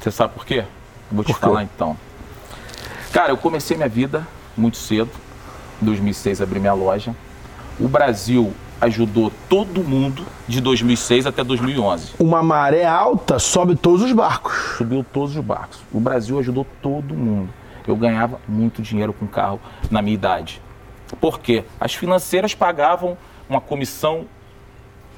[0.00, 0.64] Você sabe por quê?
[1.10, 1.46] Vou te Por quê?
[1.46, 1.96] falar então.
[3.16, 5.08] Cara, eu comecei minha vida muito cedo.
[5.80, 7.16] Em 2006 abri minha loja.
[7.80, 12.12] O Brasil ajudou todo mundo de 2006 até 2011.
[12.18, 14.52] Uma maré alta sobe todos os barcos.
[14.76, 15.78] Subiu todos os barcos.
[15.90, 17.48] O Brasil ajudou todo mundo.
[17.88, 19.58] Eu ganhava muito dinheiro com carro
[19.90, 20.60] na minha idade.
[21.18, 21.64] Por quê?
[21.80, 23.16] As financeiras pagavam
[23.48, 24.26] uma comissão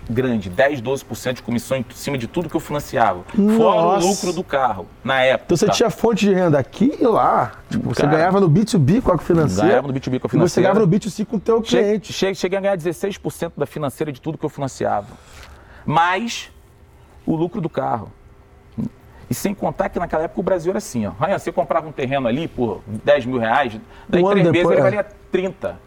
[0.09, 3.23] grande, 10, 12% de comissão em cima de tudo que eu financiava.
[3.57, 4.07] Fora Nossa.
[4.07, 5.45] o lucro do carro, na época.
[5.47, 7.53] Então você tinha fonte de renda aqui e lá.
[7.71, 9.69] Tipo, você Cara, ganhava no B2B com a financeira.
[9.69, 10.69] Ganhava no B2B com a E você financeira.
[10.69, 12.13] ganhava no B2C com o teu cliente.
[12.13, 15.07] che- Cheguei a ganhar 16% da financeira de tudo que eu financiava.
[15.85, 16.51] Mais
[17.27, 18.11] o lucro do carro.
[19.31, 21.11] E sem contar que naquela época o Brasil era assim, ó.
[21.23, 24.79] Ryan, você comprava um terreno ali por 10 mil reais, daí Um três meses depois,
[24.79, 24.91] ele é.
[24.91, 25.79] valia 30.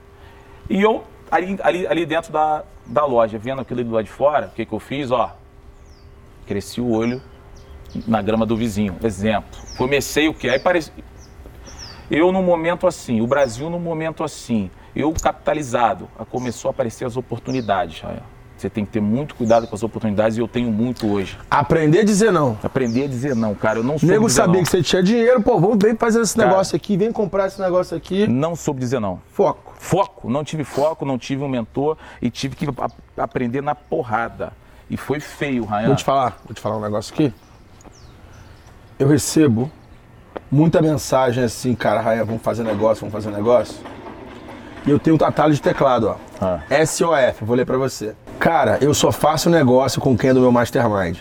[0.69, 4.47] E eu, ali, ali, ali dentro da, da loja, vendo aquilo do lado de fora,
[4.47, 5.09] o que, que eu fiz?
[5.09, 5.33] Ó,
[6.45, 7.21] cresci o olho
[8.05, 8.97] na grama do vizinho.
[9.01, 9.59] Exemplo.
[9.77, 10.49] Comecei o quê?
[10.49, 10.91] Aí parece.
[12.09, 17.15] Eu num momento assim, o Brasil num momento assim, eu capitalizado, começou a aparecer as
[17.15, 18.03] oportunidades.
[18.57, 21.37] Você tem que ter muito cuidado com as oportunidades e eu tenho muito hoje.
[21.49, 22.59] Aprender a dizer não.
[22.61, 23.79] Aprender a dizer não, cara.
[23.79, 24.07] Eu não sou.
[24.07, 24.63] Nego sabia não.
[24.63, 27.59] que você tinha dinheiro, pô, vamos vem fazer esse cara, negócio aqui, vem comprar esse
[27.59, 28.27] negócio aqui.
[28.27, 29.19] Não soube dizer não.
[29.31, 29.70] Foco.
[29.81, 30.29] Foco.
[30.29, 32.67] Não tive foco, não tive um mentor e tive que
[33.17, 34.53] aprender na porrada.
[34.87, 35.87] E foi feio, Ryan.
[35.87, 37.33] Vou te falar, vou te falar um negócio aqui.
[38.99, 39.71] Eu recebo
[40.51, 43.83] muita mensagem assim, cara, Ryan, vamos fazer negócio, vamos fazer negócio.
[44.85, 46.15] E eu tenho um atalho de teclado, ó.
[46.39, 46.85] Ah.
[46.85, 48.15] SOF, vou ler para você.
[48.39, 51.17] Cara, eu só faço negócio com quem é do meu mastermind.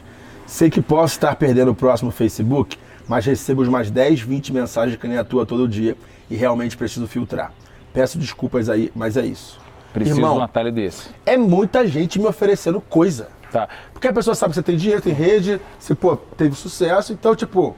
[0.46, 2.76] Sei que posso estar perdendo o próximo Facebook,
[3.08, 5.96] mas recebo umas 10, 20 mensagens que nem a tua todo dia
[6.30, 7.52] e realmente preciso filtrar.
[7.92, 9.60] Peço desculpas aí, mas é isso.
[9.92, 11.08] Preciso Irmão, de um atalho desse.
[11.26, 13.28] É muita gente me oferecendo coisa.
[13.50, 13.68] Tá.
[13.92, 17.34] Porque a pessoa sabe que você tem dinheiro, tem rede, você, pô, teve sucesso, então,
[17.34, 17.76] tipo.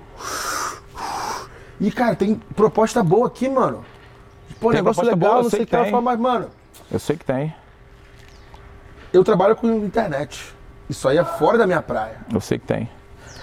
[1.80, 3.84] E, cara, tem proposta boa aqui, mano.
[4.60, 6.50] Pô, tem negócio legal, boa, não sei o que, ela fala, mas, mano.
[6.90, 7.54] Eu sei que tem.
[9.12, 10.54] Eu trabalho com internet.
[10.88, 12.16] Isso aí é fora da minha praia.
[12.32, 12.88] Eu sei que tem.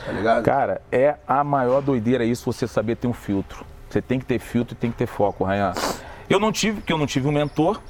[0.05, 0.43] Tá ligado?
[0.43, 3.65] Cara, é a maior doideira isso você saber ter um filtro.
[3.89, 5.73] Você tem que ter filtro e tem que ter foco, Rayan.
[6.29, 7.81] Eu não tive, porque eu não tive um mentor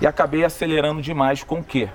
[0.00, 1.88] e acabei acelerando demais com o quê?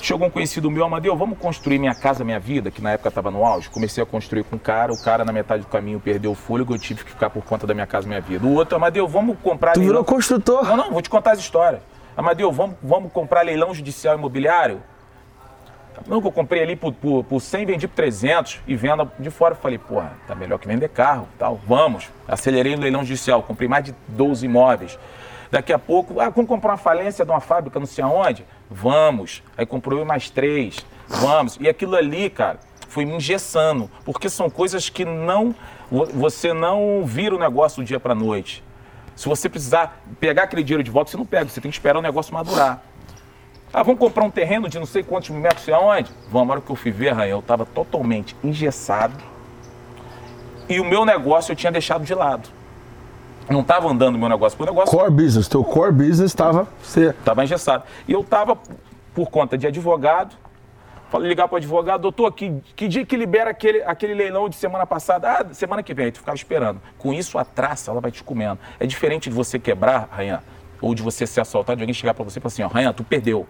[0.00, 3.30] Chegou um conhecido meu, Amadeu, vamos construir minha casa, minha vida, que na época estava
[3.30, 3.70] no auge.
[3.70, 6.74] Comecei a construir com um cara, o cara na metade do caminho perdeu o fôlego,
[6.74, 8.46] eu tive que ficar por conta da minha casa, minha vida.
[8.46, 9.72] O outro, Amadeu, vamos comprar...
[9.72, 10.64] Tu virou construtor?
[10.64, 11.80] Não, não, vou te contar as histórias.
[12.16, 14.82] Amadeu, vamos, vamos comprar leilão judicial imobiliário?
[16.06, 19.30] Não, que eu comprei ali por, por, por 100, vendi por 300 e venda de
[19.30, 19.54] fora.
[19.54, 21.60] Eu falei, porra, tá melhor que vender carro tal.
[21.66, 22.08] Vamos.
[22.26, 24.98] Acelerei no leilão judicial, comprei mais de 12 imóveis.
[25.50, 28.44] Daqui a pouco, ah, vamos comprar uma falência de uma fábrica não sei aonde?
[28.68, 29.42] Vamos.
[29.56, 30.84] Aí comprou mais três.
[31.06, 31.56] Vamos.
[31.60, 33.88] E aquilo ali, cara, foi me engessando.
[34.04, 35.54] Porque são coisas que não.
[35.90, 38.64] Você não vira o negócio do dia para noite.
[39.14, 41.98] Se você precisar pegar aquele dinheiro de volta, você não pega, você tem que esperar
[41.98, 42.82] o negócio madurar.
[43.74, 46.08] Ah, vamos comprar um terreno de não sei quantos metros, sei aonde?
[46.30, 49.16] Vamos, a hora que eu fui ver, Rael, eu estava totalmente engessado
[50.68, 52.48] e o meu negócio eu tinha deixado de lado.
[53.50, 54.56] Não estava andando o meu negócio.
[54.62, 56.68] O negócio core business, teu core business estava...
[56.96, 57.82] Estava engessado.
[58.06, 58.56] E eu estava,
[59.12, 60.36] por conta de advogado,
[61.10, 64.56] Falei, ligar para o advogado, doutor, que, que dia que libera aquele, aquele leilão de
[64.56, 65.30] semana passada?
[65.30, 66.10] Ah, semana que vem.
[66.10, 66.80] Tu ficava esperando.
[66.98, 68.58] Com isso, a traça, ela vai te comendo.
[68.80, 70.42] É diferente de você quebrar, Rainha,
[70.80, 72.92] ou de você ser assaltado, de alguém chegar para você e falar assim, ó, Rainha,
[72.92, 73.46] tu perdeu.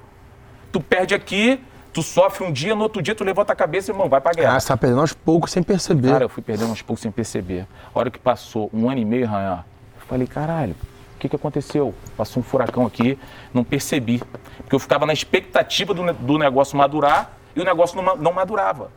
[0.74, 3.94] Tu perde aqui, tu sofre um dia, no outro dia tu levanta a cabeça e,
[3.94, 4.56] irmão, vai pra guerra.
[4.56, 6.10] Ah, você tá perdendo aos poucos sem perceber.
[6.10, 7.64] Cara, eu fui perdendo aos poucos sem perceber.
[7.94, 10.74] A hora que passou um ano e meio, Rainha, eu falei, caralho,
[11.14, 11.94] o que, que aconteceu?
[12.16, 13.16] Passou um furacão aqui,
[13.54, 14.20] não percebi.
[14.56, 18.90] Porque eu ficava na expectativa do, do negócio madurar e o negócio não, não madurava.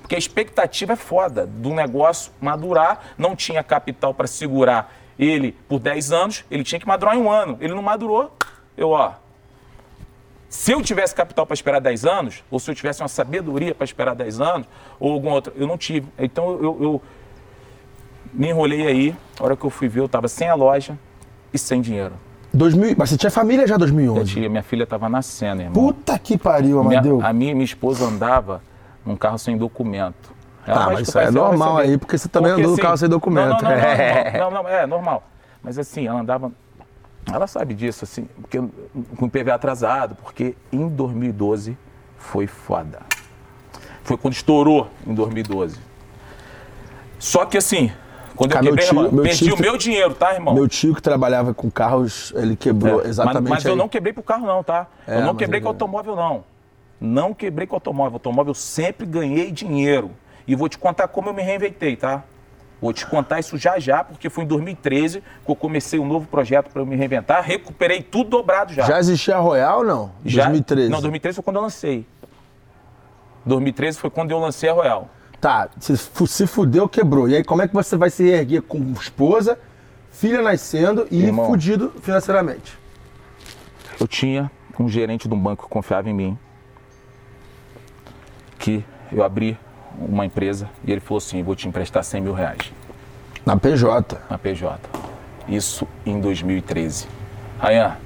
[0.00, 5.78] Porque a expectativa é foda do negócio madurar, não tinha capital para segurar ele por
[5.78, 7.58] 10 anos, ele tinha que madurar em um ano.
[7.60, 8.34] Ele não madurou.
[8.78, 9.25] Eu, ó.
[10.56, 13.84] Se eu tivesse capital para esperar 10 anos, ou se eu tivesse uma sabedoria para
[13.84, 14.66] esperar 10 anos,
[14.98, 16.08] ou algum outro, eu não tive.
[16.18, 17.02] Então eu, eu
[18.32, 19.16] me enrolei aí.
[19.38, 20.98] A hora que eu fui ver, eu estava sem a loja
[21.52, 22.14] e sem dinheiro.
[22.54, 24.18] 2000, mas você tinha família já em 2011?
[24.18, 25.74] Eu tinha, minha filha estava nascendo, irmão.
[25.74, 27.18] Puta que pariu, Amadeu.
[27.18, 28.62] Minha, a minha, minha esposa andava
[29.04, 30.34] num carro sem documento.
[30.66, 32.96] Ela ah, mas isso é normal aí, porque você também porque, andou no assim, carro
[32.96, 33.62] sem documento.
[33.62, 35.22] Não, não, não, não, não, é normal.
[35.62, 36.50] Mas assim, ela andava.
[37.32, 38.58] Ela sabe disso, assim, porque,
[39.16, 41.76] com o PV atrasado, porque em 2012
[42.16, 43.00] foi foda.
[44.04, 45.78] Foi quando estourou em 2012.
[47.18, 47.90] Só que assim,
[48.36, 50.54] quando Cara, eu quebrei, tio, meu perdi o meu dinheiro, tá, irmão?
[50.54, 53.42] Meu tio que trabalhava com carros, ele quebrou é, exatamente.
[53.48, 54.86] Mas, mas eu não quebrei pro carro, não, tá?
[55.06, 56.44] É, eu não quebrei com automóvel, não.
[57.00, 58.14] Não quebrei com automóvel.
[58.14, 60.10] Automóvel eu sempre ganhei dinheiro.
[60.46, 62.22] E vou te contar como eu me reinventei, tá?
[62.80, 66.26] Vou te contar isso já já, porque foi em 2013 que eu comecei um novo
[66.26, 67.42] projeto para eu me reinventar.
[67.42, 68.84] Recuperei tudo dobrado já.
[68.84, 70.12] Já existia a Royal ou não?
[70.24, 70.90] Já, 2013?
[70.90, 72.06] Não, 2013 foi quando eu lancei.
[73.46, 75.08] 2013 foi quando eu lancei a Royal.
[75.40, 77.28] Tá, se, se fudeu, quebrou.
[77.28, 79.58] E aí como é que você vai se erguer com esposa,
[80.10, 82.78] filha nascendo e Irmão, fudido financeiramente?
[83.98, 86.38] Eu tinha um gerente de um banco que confiava em mim,
[88.58, 89.58] que eu abri
[89.98, 92.72] uma empresa e ele falou assim, vou te emprestar 100 mil reais.
[93.44, 94.18] Na PJ?
[94.28, 94.78] Na PJ.
[95.48, 97.06] Isso em 2013.
[97.58, 97.96] Rayan,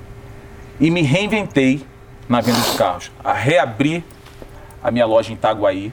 [0.79, 1.85] e me reinventei
[2.29, 3.11] na venda de carros.
[3.24, 4.05] A reabrir
[4.83, 5.92] a minha loja em Itaguaí,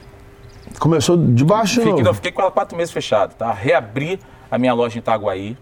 [0.78, 1.80] Começou de baixo?
[1.80, 3.52] Fiquei, não, fiquei quatro meses fechado, tá?
[3.52, 5.56] Reabri a minha loja em Itaguaí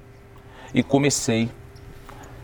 [0.75, 1.51] e comecei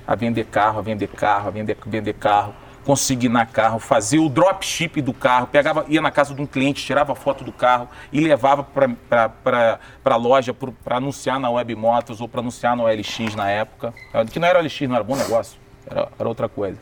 [0.07, 2.55] a vender carro, a vender carro, a vender, vender carro.
[2.85, 7.15] Consignar carro, fazer o dropship do carro, pegava, ia na casa de um cliente, tirava
[7.15, 12.41] foto do carro e levava para a loja para anunciar na Web Motors ou para
[12.41, 13.95] anunciar no OLX na época.
[14.31, 16.79] Que não era OLX, não era bom negócio, era, era outra coisa.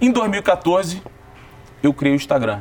[0.00, 1.02] Em 2014,
[1.82, 2.60] eu criei o Instagram.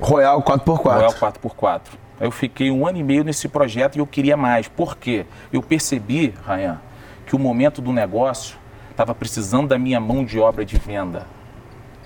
[0.00, 0.82] Royal 4x4.
[0.82, 1.82] Royal 4x4.
[2.20, 4.66] Eu fiquei um ano e meio nesse projeto e eu queria mais.
[4.66, 5.24] Por quê?
[5.52, 6.80] Eu percebi, Rayan,
[7.26, 8.56] que o momento do negócio
[8.98, 11.24] estava precisando da minha mão de obra de venda.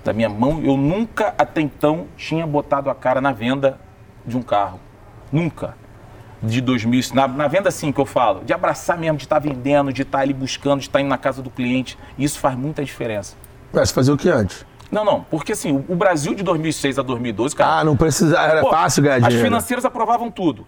[0.05, 3.81] Da minha mão, eu nunca até então tinha botado a cara na venda
[4.26, 4.78] de um carro.
[5.33, 5.74] Nunca.
[6.42, 9.48] De 2000, na, na venda sim que eu falo, de abraçar mesmo, de estar tá
[9.48, 11.96] vendendo, de estar tá ali buscando, de estar tá indo na casa do cliente.
[12.18, 13.37] Isso faz muita diferença.
[13.72, 14.66] Mas fazer o que antes?
[14.90, 17.78] Não, não, porque assim, o Brasil de 2006 a 2012, cara.
[17.78, 19.37] Ah, não precisava, era pô, fácil ganhar dinheiro.
[19.37, 20.66] As financeiras aprovavam tudo.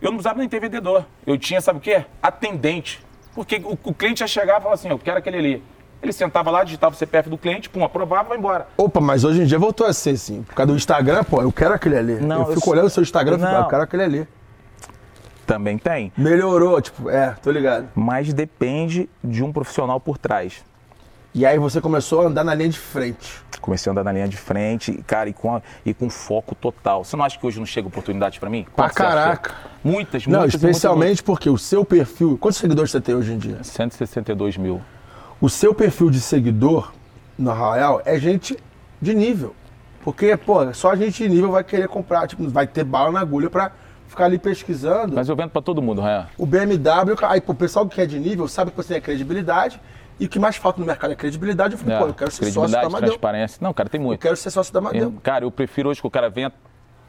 [0.00, 1.04] Eu não precisava nem ter vendedor.
[1.26, 2.04] Eu tinha, sabe o quê?
[2.22, 3.07] Atendente.
[3.34, 5.62] Porque o, o cliente já chegava e falava assim: eu quero aquele ali.
[6.00, 8.68] Ele sentava lá, digitava o CPF do cliente, pum, aprovava, vai embora.
[8.76, 10.42] Opa, mas hoje em dia voltou a ser assim.
[10.42, 12.14] Por causa do Instagram, pô, eu quero aquele ali.
[12.20, 14.28] Não, eu fico eu olhando o seu Instagram e fico, ah, eu quero aquele ali.
[15.44, 16.12] Também tem.
[16.16, 17.88] Melhorou, tipo, é, tô ligado.
[17.96, 20.62] Mas depende de um profissional por trás.
[21.34, 23.42] E aí você começou a andar na linha de frente.
[23.60, 27.04] Comecei a andar na linha de frente, cara, e com, e com foco total.
[27.04, 28.66] Você não acha que hoje não chega oportunidade para mim?
[28.74, 29.52] Pra caraca.
[29.84, 30.26] Muitas, muitas.
[30.26, 32.38] Não, especialmente muitas, porque o seu perfil.
[32.40, 33.58] Quantos seguidores você tem hoje em dia?
[33.62, 34.80] 162 mil.
[35.40, 36.92] O seu perfil de seguidor,
[37.38, 38.58] na Royal, é gente
[39.00, 39.54] de nível.
[40.02, 43.20] Porque, pô, só a gente de nível vai querer comprar, tipo, vai ter bala na
[43.20, 43.70] agulha pra
[44.08, 45.14] ficar ali pesquisando.
[45.14, 46.28] Mas eu vendo pra todo mundo, Raia.
[46.38, 49.78] O BMW, aí, pô, o pessoal que é de nível sabe que você tem credibilidade
[50.20, 51.74] e o que mais falta no mercado é credibilidade.
[51.74, 53.08] Eu falei, é, pô, eu quero ser sócio da Amadeu.
[53.10, 53.58] transparência.
[53.60, 54.20] Não, cara, tem muito.
[54.20, 55.12] Eu quero ser sócio da Amadeu.
[55.22, 56.52] cara, eu prefiro hoje que o cara venha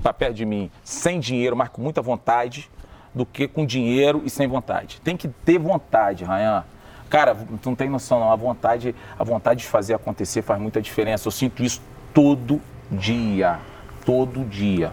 [0.02, 2.70] para perto de mim sem dinheiro, mas com muita vontade,
[3.14, 5.02] do que com dinheiro e sem vontade.
[5.04, 6.64] Tem que ter vontade, Rayan.
[7.10, 8.32] Cara, tu não tem noção não.
[8.32, 11.28] A vontade, a vontade de fazer acontecer faz muita diferença.
[11.28, 11.82] Eu sinto isso
[12.14, 13.60] todo dia.
[14.06, 14.92] Todo dia.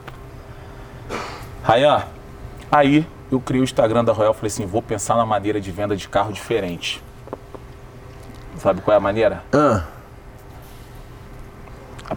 [1.63, 2.05] Rayan,
[2.73, 5.97] aí eu criei o Instagram da Royal, falei assim, vou pensar na maneira de venda
[5.97, 7.03] de carro diferente.
[8.59, 9.43] Sabe qual é a maneira?
[9.53, 9.85] Ah.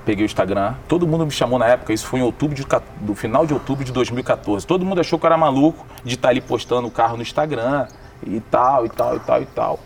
[0.05, 2.65] peguei o Instagram, todo mundo me chamou na época, isso foi em outubro de,
[3.01, 4.65] do final de outubro de 2014.
[4.65, 7.23] Todo mundo achou que eu era maluco de estar tá ali postando o carro no
[7.23, 7.87] Instagram
[8.25, 9.79] e tal, e tal, e tal, e tal.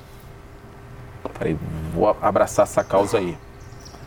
[1.33, 1.57] Falei,
[1.93, 3.37] vou abraçar essa causa aí.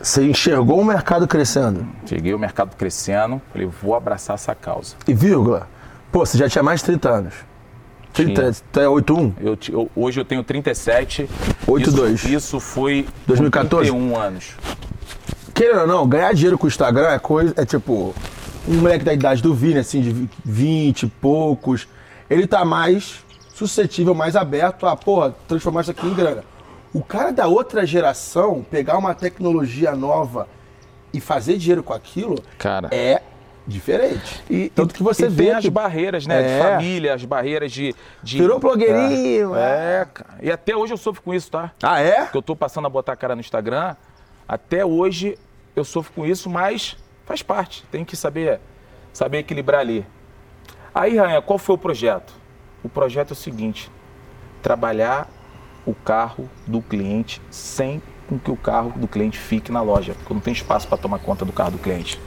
[0.01, 1.87] Você enxergou o mercado crescendo?
[2.05, 4.95] Cheguei o mercado crescendo, falei, vou abraçar essa causa.
[5.09, 5.67] E vírgula,
[6.13, 7.35] pô, você já tinha mais de 30 anos.
[8.17, 9.35] 30, tu é 81?
[9.41, 11.29] Eu, eu, hoje eu tenho 37.
[11.67, 12.25] 82.
[12.25, 13.91] Isso, isso foi 2014?
[13.91, 14.55] 31 anos.
[15.55, 17.55] Querendo ou não, ganhar dinheiro com o Instagram é coisa.
[17.57, 18.15] É tipo,
[18.69, 21.87] um moleque da idade do Vini, assim, de 20 e poucos,
[22.29, 23.25] ele tá mais
[23.55, 26.45] suscetível, mais aberto a, porra, transformar isso aqui em grana.
[26.93, 30.49] O cara da outra geração, pegar uma tecnologia nova
[31.13, 32.89] e fazer dinheiro com aquilo, cara.
[32.91, 33.23] é
[33.67, 34.43] diferente.
[34.49, 35.51] E, Tanto que você vê.
[35.51, 36.43] As barreiras, né?
[36.43, 36.57] É.
[36.57, 37.95] De família, as barreiras de.
[38.23, 39.55] de Virou blogueirinho.
[39.55, 40.39] É, é, cara.
[40.41, 41.73] E até hoje eu sofro com isso, tá?
[41.83, 42.23] Ah, é?
[42.23, 43.97] Porque eu tô passando a botar a cara no Instagram.
[44.49, 45.37] Até hoje
[45.75, 47.85] eu sofro com isso, mas faz parte.
[47.91, 48.61] Tem que saber,
[49.13, 50.07] saber equilibrar ali.
[50.95, 52.33] Aí, Rainha, qual foi o projeto?
[52.83, 53.91] O projeto é o seguinte:
[54.63, 55.29] trabalhar
[55.85, 58.01] o carro do cliente sem
[58.43, 61.45] que o carro do cliente fique na loja, porque não tem espaço para tomar conta
[61.45, 62.21] do carro do cliente.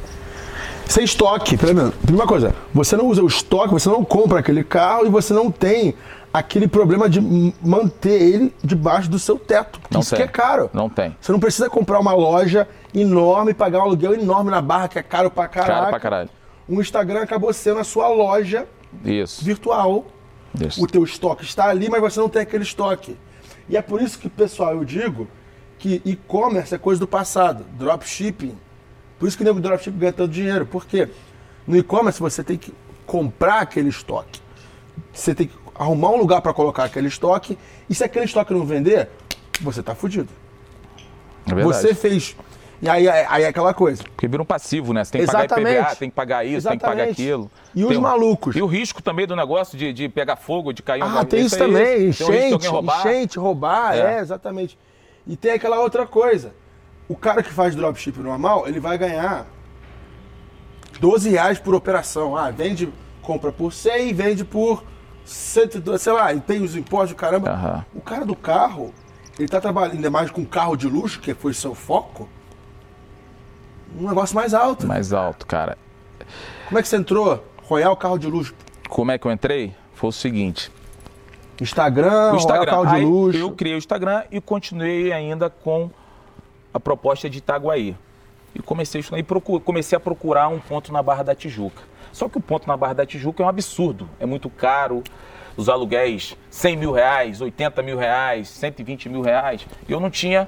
[0.89, 5.09] Sem estoque, primeira coisa, você não usa o estoque, você não compra aquele carro e
[5.09, 5.93] você não tem
[6.33, 7.21] aquele problema de
[7.61, 9.79] manter ele debaixo do seu teto.
[9.91, 10.17] Não isso tem.
[10.17, 10.67] que é caro.
[10.73, 11.15] Não tem.
[11.21, 15.03] Você não precisa comprar uma loja enorme, pagar um aluguel enorme na barra, que é
[15.03, 15.73] caro pra caralho.
[15.75, 16.29] Caro pra caralho.
[16.67, 18.67] O Instagram acabou sendo a sua loja
[19.05, 19.45] isso.
[19.45, 20.07] virtual.
[20.59, 20.83] Isso.
[20.83, 23.15] O teu estoque está ali, mas você não tem aquele estoque.
[23.69, 25.27] E é por isso que, pessoal, eu digo
[25.77, 27.63] que e-commerce é coisa do passado.
[27.77, 28.57] Dropshipping
[29.19, 30.65] por isso que o nego dropship ganha tanto dinheiro.
[30.65, 31.09] Por quê?
[31.67, 32.73] No e-commerce você tem que
[33.05, 34.41] comprar aquele estoque.
[35.13, 37.57] Você tem que arrumar um lugar para colocar aquele estoque.
[37.89, 39.09] E se aquele estoque não vender,
[39.61, 40.29] você tá fudido.
[41.45, 42.35] É você fez.
[42.81, 44.03] E aí, aí é aquela coisa.
[44.03, 45.03] Porque vira um passivo, né?
[45.03, 45.75] Você tem que Exatamente.
[45.75, 46.79] pagar IPVA, tem que pagar isso, Exatamente.
[46.81, 47.51] tem que pagar aquilo.
[47.75, 48.01] E os um...
[48.01, 48.55] malucos.
[48.55, 51.41] E o risco também do negócio de, de pegar fogo, de cair um Ah, tem
[51.41, 52.07] isso, isso também.
[52.07, 52.99] Enchente, roubar.
[52.99, 53.97] enchente, roubar.
[53.97, 54.15] É.
[54.15, 54.77] é, exatamente.
[55.27, 56.53] E tem aquela outra coisa.
[57.09, 59.47] O cara que faz dropship normal, ele vai ganhar
[60.99, 62.37] 12 reais por operação.
[62.37, 62.87] Ah, vende,
[63.21, 64.83] compra por 100, vende por
[65.25, 67.51] 102, sei lá, e tem os impostos, caramba.
[67.51, 67.99] Uhum.
[67.99, 68.93] O cara do carro,
[69.39, 72.29] ele tá trabalhando ainda mais com carro de luxo, que foi seu foco,
[73.97, 74.85] um negócio mais alto.
[74.85, 75.77] Mais alto, cara.
[76.67, 77.43] Como é que você entrou?
[77.63, 78.53] Royal Carro de Luxo.
[78.87, 79.75] Como é que eu entrei?
[79.93, 80.71] Foi o seguinte.
[81.59, 82.71] Instagram, o Instagram.
[82.71, 83.37] Royal Carro de Luxo.
[83.39, 85.89] Eu criei o Instagram e continuei ainda com
[86.73, 87.95] a proposta de Itaguaí.
[88.53, 91.83] E comecei a estudar e procu- comecei a procurar um ponto na Barra da Tijuca.
[92.11, 95.03] Só que o ponto na Barra da Tijuca é um absurdo, é muito caro.
[95.55, 99.67] Os aluguéis, 100 mil reais, 80 mil reais, 120 mil reais.
[99.87, 100.47] E eu não tinha.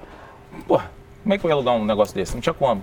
[0.68, 0.90] Porra,
[1.22, 2.34] como é que eu ia alugar um negócio desse?
[2.34, 2.82] Não tinha como.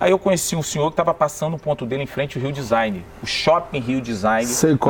[0.00, 2.52] Aí eu conheci um senhor que estava passando o ponto dele em frente ao Rio
[2.52, 4.44] Design, o Shopping Rio Design,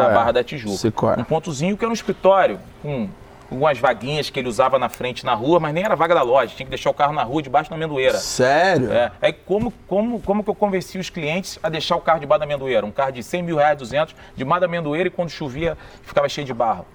[0.05, 0.15] na é.
[0.15, 0.77] Barra da Tijuca.
[1.19, 1.21] É.
[1.21, 3.09] Um pontozinho que era um escritório, com
[3.51, 6.55] algumas vaguinhas que ele usava na frente na rua, mas nem era vaga da loja,
[6.55, 8.19] tinha que deixar o carro na rua, debaixo da amendoeira.
[8.19, 8.93] Sério?
[8.93, 12.41] É, aí como, como, como que eu convenci os clientes a deixar o carro debaixo
[12.41, 12.85] da amendoeira?
[12.85, 16.47] Um carro de 100 mil reais, 200, debaixo da amendoeira e quando chovia ficava cheio
[16.47, 16.87] de barro.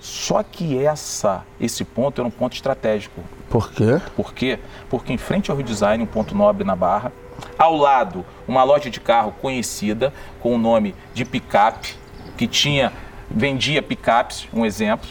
[0.00, 3.22] Só que essa, esse ponto era um ponto estratégico.
[3.48, 4.00] Por quê?
[4.14, 4.58] Por quê?
[4.90, 7.10] Porque em frente ao Rio Design, um ponto nobre na Barra,
[7.58, 11.96] ao lado, uma loja de carro conhecida com o nome de Picape,
[12.36, 12.92] que tinha
[13.30, 15.08] vendia picapes, um exemplo.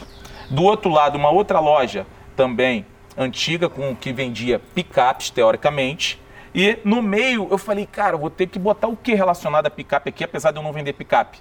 [0.53, 2.85] Do outro lado, uma outra loja também
[3.17, 6.21] antiga com que vendia picapes, teoricamente.
[6.53, 9.69] E no meio eu falei, cara, eu vou ter que botar o que relacionado a
[9.71, 11.39] picape aqui, apesar de eu não vender picape?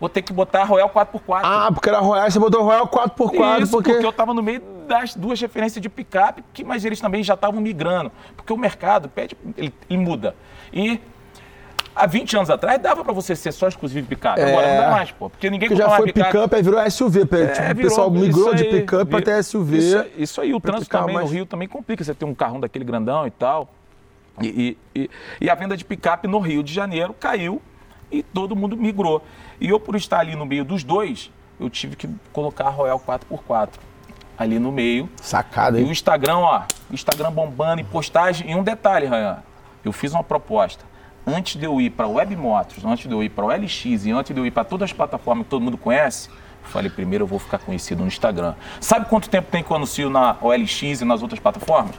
[0.00, 1.40] Vou ter que botar Royal 4x4.
[1.44, 3.90] Ah, porque era Royal, você botou Royal 4x4, Isso, porque...
[3.92, 7.34] porque eu estava no meio das duas referências de picape, que, mas eles também já
[7.34, 8.10] estavam migrando.
[8.34, 10.34] Porque o mercado pede, ele, ele muda.
[10.72, 10.98] E
[11.94, 14.40] há 20 anos atrás dava para você ser só exclusivo picape.
[14.40, 14.76] Agora É.
[14.76, 15.28] não dá mais, pô.
[15.30, 17.20] Porque ninguém Porque já foi picape, aí virou SUV.
[17.20, 19.78] É, tipo, o virou- pessoal migrou isso de aí, picape até SUV.
[19.78, 22.02] Isso, isso aí, o trânsito também mais- no Rio também complica.
[22.04, 23.68] Você tem um carrão daquele grandão e tal.
[24.40, 25.10] E, e- e-
[25.42, 27.60] e a venda de picape no Rio de Janeiro caiu
[28.10, 29.22] e todo mundo migrou.
[29.60, 32.98] E eu, por estar ali no meio dos dois, eu tive que colocar a Royal
[32.98, 33.78] 4x4
[34.38, 35.10] ali no meio.
[35.20, 35.90] Sacada, E o hein?
[35.92, 38.50] Instagram, ó, Instagram bombando em postagem.
[38.50, 39.42] E um detalhe, Ryan,
[39.84, 40.84] eu fiz uma proposta.
[41.34, 44.10] Antes de eu ir para Web Motors, antes de eu ir para o LX e
[44.10, 47.24] antes de eu ir para todas as plataformas que todo mundo conhece, eu falei, primeiro
[47.24, 48.54] eu vou ficar conhecido no Instagram.
[48.80, 51.94] Sabe quanto tempo tem que eu anuncio na OLX e nas outras plataformas?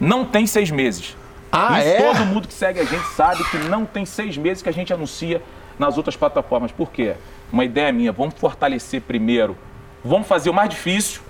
[0.00, 1.16] Não tem seis meses.
[1.50, 2.12] Ah, Isso é?
[2.12, 4.92] todo mundo que segue a gente sabe que não tem seis meses que a gente
[4.92, 5.42] anuncia
[5.78, 6.70] nas outras plataformas.
[6.70, 7.14] Por quê?
[7.52, 9.56] Uma ideia minha, vamos fortalecer primeiro.
[10.04, 11.22] Vamos fazer o mais difícil,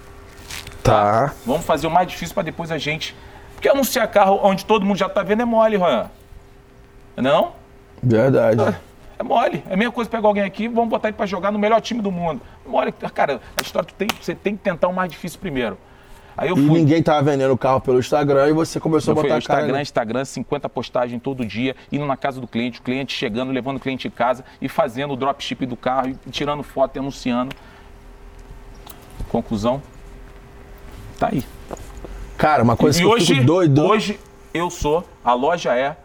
[0.88, 1.34] Tá.
[1.44, 3.14] Vamos fazer o mais difícil para depois a gente.
[3.55, 6.11] Porque anunciar carro onde todo mundo já está vendo é mole, Ryan.
[7.20, 7.52] Não?
[8.02, 8.76] Verdade.
[9.18, 9.62] É mole.
[9.68, 11.80] É a mesma coisa pegar alguém aqui e vamos botar ele para jogar no melhor
[11.80, 12.40] time do mundo.
[12.66, 12.92] Mole.
[12.92, 15.76] Cara, a história tem, você tem que tentar o mais difícil primeiro.
[16.36, 16.78] Aí eu E fui.
[16.78, 19.44] ninguém tava vendendo o carro pelo Instagram e você começou Eu a fui botar no
[19.44, 19.60] a cara...
[19.60, 19.82] Instagram, ali.
[19.82, 23.80] Instagram, 50 postagens todo dia, indo na casa do cliente, o cliente chegando, levando o
[23.80, 27.56] cliente em casa e fazendo o dropship do carro, e tirando foto e anunciando.
[29.28, 29.82] Conclusão,
[31.18, 31.44] tá aí.
[32.36, 33.84] Cara, uma coisa e que eu hoje, fico doido...
[33.84, 34.20] hoje
[34.54, 35.96] eu sou, a loja é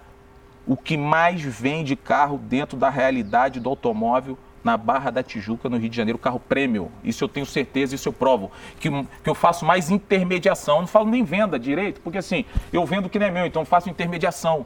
[0.65, 5.75] o que mais vende carro dentro da realidade do automóvel na Barra da Tijuca, no
[5.77, 6.89] Rio de Janeiro, carro premium.
[7.03, 8.49] Isso eu tenho certeza, isso eu provo.
[8.79, 8.89] Que,
[9.21, 10.75] que eu faço mais intermediação.
[10.75, 13.45] Eu não falo nem venda direito, porque assim, eu vendo o que não é meu,
[13.45, 14.65] então eu faço intermediação.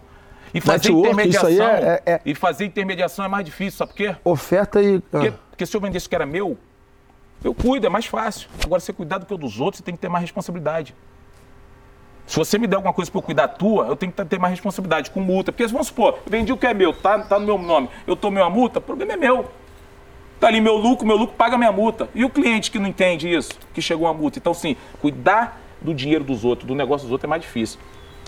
[0.54, 1.68] E fazer Network, intermediação.
[1.68, 4.16] é- é- é- E fazer intermediação é mais difícil, sabe por quê?
[4.24, 5.00] Oferta e...
[5.02, 5.34] Porque, Ah.
[5.50, 6.58] porque se eu vendesse o que era meu,
[7.44, 8.48] eu cuido, é mais fácil.
[8.64, 10.96] Agora, você cuidar do que o dos outros, você tem que ter mais responsabilidade.
[12.28, 14.52] Se você me der alguma coisa para cuidar da tua, eu tenho que ter mais
[14.52, 15.52] responsabilidade com multa.
[15.52, 18.44] Porque vamos supor, vendi o que é meu, tá, tá no meu nome, eu tomei
[18.44, 19.46] uma multa, o problema é meu.
[20.40, 22.10] Tá ali meu lucro, meu lucro paga minha multa.
[22.14, 24.38] E o cliente que não entende isso, que chegou a multa?
[24.38, 27.80] Então, sim, cuidar do dinheiro dos outros, do negócio dos outros é mais difícil.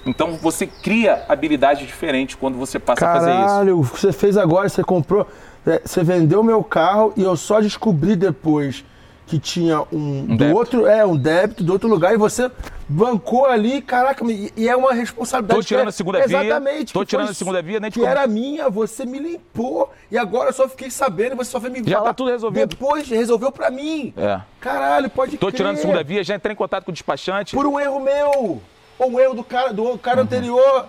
[0.06, 3.40] Então, você cria habilidades diferentes quando você passa a fazer isso.
[3.42, 5.28] Caralho, você fez agora, você comprou...
[5.68, 8.86] é, Você vendeu meu carro e eu só descobri depois
[9.30, 10.58] que tinha um, do débito.
[10.58, 12.50] outro, é, um débito do outro lugar e você
[12.88, 15.60] bancou ali, caraca, e, e é uma responsabilidade.
[15.60, 16.92] Tô tirando é- a segunda via, Exatamente.
[16.94, 20.18] tô tirando foi a segunda via, nem te Que era minha, você me limpou e
[20.18, 22.08] agora eu só fiquei sabendo você só veio me Já falar.
[22.10, 22.68] tá tudo resolvido.
[22.70, 24.12] Depois resolveu pra mim.
[24.18, 24.42] É.
[24.60, 25.58] Caralho, pode Tô crer.
[25.58, 27.56] tirando a segunda via, já entrei em contato com o despachante.
[27.56, 28.60] Por um erro meu.
[28.98, 29.98] Ou um erro do cara, do Uhum.
[29.98, 30.86] cara anterior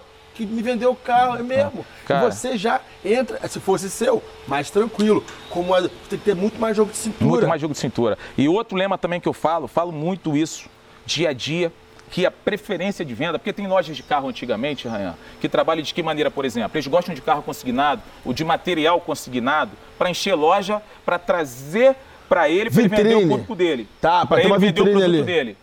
[0.47, 1.85] que me vendeu o carro, é mesmo.
[2.07, 2.31] Cara.
[2.31, 5.25] Você já entra, se fosse seu, mais tranquilo.
[5.49, 7.31] Como a- tem que ter muito mais jogo de cintura.
[7.31, 8.19] Muito mais jogo de cintura.
[8.37, 10.69] E outro lema também que eu falo, falo muito isso
[11.07, 11.73] dia a dia,
[12.11, 15.93] que a preferência de venda, porque tem lojas de carro antigamente, Rayan, que trabalham de
[15.95, 16.71] que maneira, por exemplo?
[16.75, 21.95] Eles gostam de carro consignado, ou de material consignado, para encher loja, para trazer
[22.29, 23.89] para ele, para ele vender o produto dele.
[24.01, 25.23] Tá, ter ele vender o produto ali.
[25.23, 25.57] dele.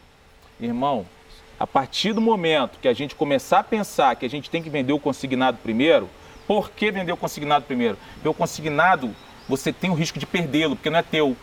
[0.59, 1.05] Irmão,
[1.59, 4.69] a partir do momento que a gente começar a pensar que a gente tem que
[4.69, 6.07] vender o consignado primeiro,
[6.47, 7.97] por que vender o consignado primeiro?
[8.15, 9.09] Porque o consignado,
[9.49, 11.35] você tem o risco de perdê-lo, porque não é teu.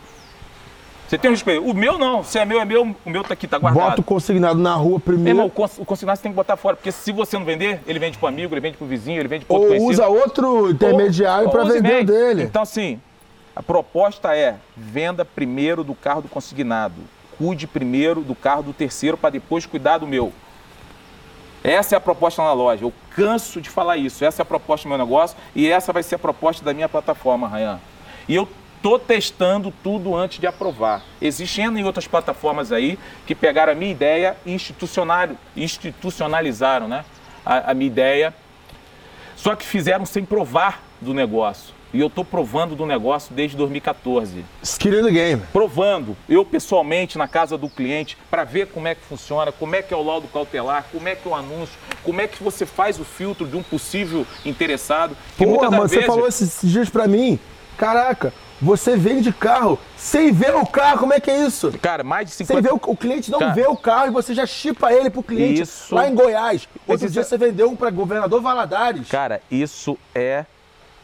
[1.07, 1.69] Você tem o risco de perder.
[1.69, 3.89] O meu não, se é meu, é meu, o meu tá aqui, tá guardado.
[3.89, 5.29] Bota o consignado na rua Meu primeiro.
[5.29, 7.81] irmão, o cons- o consignado você tem que botar fora, porque se você não vender,
[7.85, 9.91] ele vende pro amigo, ele vende pro vizinho, ele vende pro outro ou conhecido.
[10.03, 12.43] usa outro intermediário para vender o dele.
[12.43, 12.99] Então, assim,
[13.55, 16.95] a proposta é venda primeiro do carro do consignado.
[17.37, 20.31] Cuide primeiro do carro do terceiro para depois cuidar do meu.
[21.63, 22.85] Essa é a proposta na loja.
[22.85, 24.23] Eu canso de falar isso.
[24.23, 26.87] Essa é a proposta do meu negócio e essa vai ser a proposta da minha
[26.87, 27.79] plataforma, Rayan.
[28.27, 28.47] E eu
[28.81, 31.03] tô testando tudo antes de aprovar.
[31.19, 34.53] Existem em outras plataformas aí que pegaram a minha ideia e
[35.55, 37.03] institucionalizaram né?
[37.45, 38.33] a, a minha ideia,
[39.35, 41.74] só que fizeram sem provar do negócio.
[41.95, 44.43] E eu estou provando do negócio desde 2014.
[44.61, 45.41] Skill the game.
[45.53, 49.81] Provando, eu pessoalmente na casa do cliente, para ver como é que funciona, como é
[49.81, 51.73] que é o laudo cautelar, como é que é o anúncio,
[52.03, 55.15] como é que você faz o filtro de um possível interessado.
[55.37, 55.95] Que Pô, mano, vezes...
[55.95, 57.39] você falou esses dias para mim,
[57.77, 61.71] caraca, você vende carro sem ver o carro, como é que é isso?
[61.81, 62.53] Cara, mais de 50...
[62.53, 65.09] Sem ver o, o cliente não Cara, vê o carro e você já chipa ele
[65.09, 65.95] pro cliente isso...
[65.95, 66.67] lá em Goiás.
[66.85, 69.07] Outro dia você vendeu um para governador Valadares.
[69.07, 70.43] Cara, isso é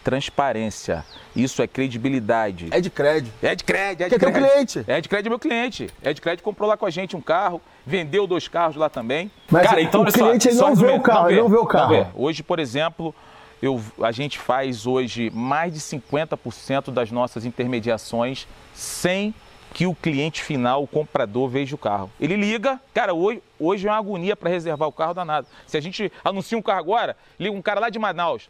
[0.03, 1.05] transparência.
[1.35, 2.67] Isso é credibilidade.
[2.71, 3.33] É de crédito.
[3.41, 4.49] É de crédito, é de crédito.
[4.49, 4.83] cliente.
[4.87, 5.89] É de crédito meu cliente.
[6.03, 9.31] É de crédito comprou lá com a gente um carro, vendeu dois carros lá também.
[9.49, 11.65] Mas Cara, então, o cliente só, não, vê o carro, não, vê, não vê o
[11.65, 12.07] carro.
[12.15, 13.13] Hoje, por exemplo,
[13.61, 19.33] eu, a gente faz hoje mais de 50% das nossas intermediações sem
[19.73, 22.11] que o cliente final, o comprador, veja o carro.
[22.19, 25.47] Ele liga, cara, hoje, hoje é uma agonia para reservar o carro danado.
[25.65, 28.49] Se a gente anuncia um carro agora, liga um cara lá de Manaus,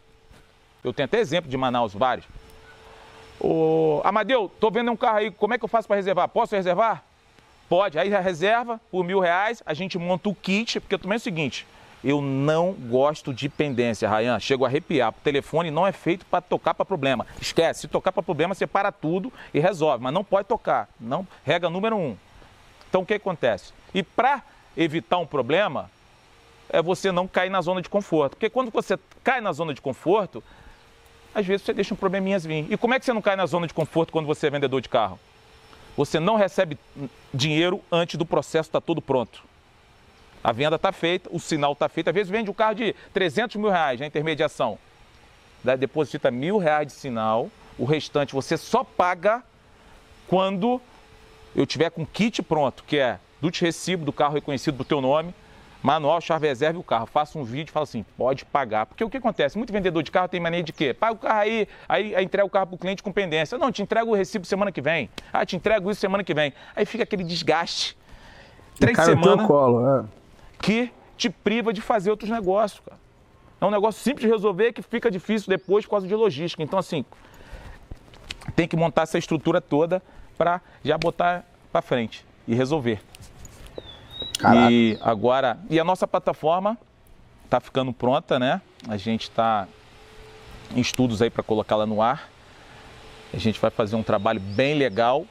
[0.84, 2.26] eu tenho até exemplo de Manaus, vários.
[3.40, 6.28] Ô, Amadeu, tô vendo um carro aí, como é que eu faço para reservar?
[6.28, 7.02] Posso reservar?
[7.68, 7.98] Pode.
[7.98, 11.66] Aí reserva por mil reais, a gente monta o kit, porque também é o seguinte,
[12.04, 14.38] eu não gosto de pendência, Rayan.
[14.40, 15.10] Chego a arrepiar.
[15.10, 17.26] O telefone não é feito para tocar para problema.
[17.40, 20.02] Esquece, se tocar para problema, você para tudo e resolve.
[20.02, 20.88] Mas não pode tocar.
[20.98, 22.16] Não, regra número um.
[22.88, 23.72] Então o que acontece?
[23.94, 24.42] E para
[24.76, 25.88] evitar um problema,
[26.68, 28.32] é você não cair na zona de conforto.
[28.32, 30.42] Porque quando você cai na zona de conforto,
[31.34, 32.66] às vezes você deixa um probleminhas vir.
[32.70, 34.80] E como é que você não cai na zona de conforto quando você é vendedor
[34.80, 35.18] de carro?
[35.96, 36.78] Você não recebe
[37.32, 39.42] dinheiro antes do processo estar tá todo pronto.
[40.42, 42.08] A venda está feita, o sinal está feito.
[42.08, 44.78] Às vezes vende um carro de 300 mil reais na intermediação.
[45.78, 49.42] Deposita mil reais de sinal, o restante você só paga
[50.26, 50.80] quando
[51.54, 55.34] eu tiver com kit pronto, que é do recibo do carro reconhecido do teu nome,
[55.82, 57.06] manual, chave reserva e o carro.
[57.06, 58.86] Faça um vídeo e fala assim, pode pagar.
[58.86, 59.58] Porque o que acontece?
[59.58, 60.94] Muito vendedor de carro tem mania de quê?
[60.94, 63.58] Paga o carro aí, aí, aí entrega o carro para o cliente com pendência.
[63.58, 65.10] Não, te entrego o recibo semana que vem.
[65.32, 66.52] Ah, te entrego isso semana que vem.
[66.76, 67.96] Aí fica aquele desgaste.
[68.78, 70.04] Três semanas é.
[70.60, 73.00] que te priva de fazer outros negócios, cara.
[73.60, 76.62] É um negócio simples de resolver que fica difícil depois por causa de logística.
[76.62, 77.04] Então, assim,
[78.56, 80.02] tem que montar essa estrutura toda
[80.36, 83.00] para já botar para frente e resolver.
[84.42, 84.72] Caraca.
[84.72, 86.76] E agora, e a nossa plataforma
[87.44, 88.60] está ficando pronta, né?
[88.88, 89.68] A gente está
[90.74, 92.28] em estudos aí para colocá-la no ar.
[93.32, 95.24] A gente vai fazer um trabalho bem legal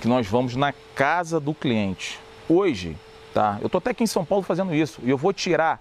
[0.00, 2.18] que nós vamos na casa do cliente.
[2.48, 2.96] Hoje,
[3.32, 3.58] tá?
[3.62, 5.80] Eu tô até aqui em São Paulo fazendo isso e eu vou tirar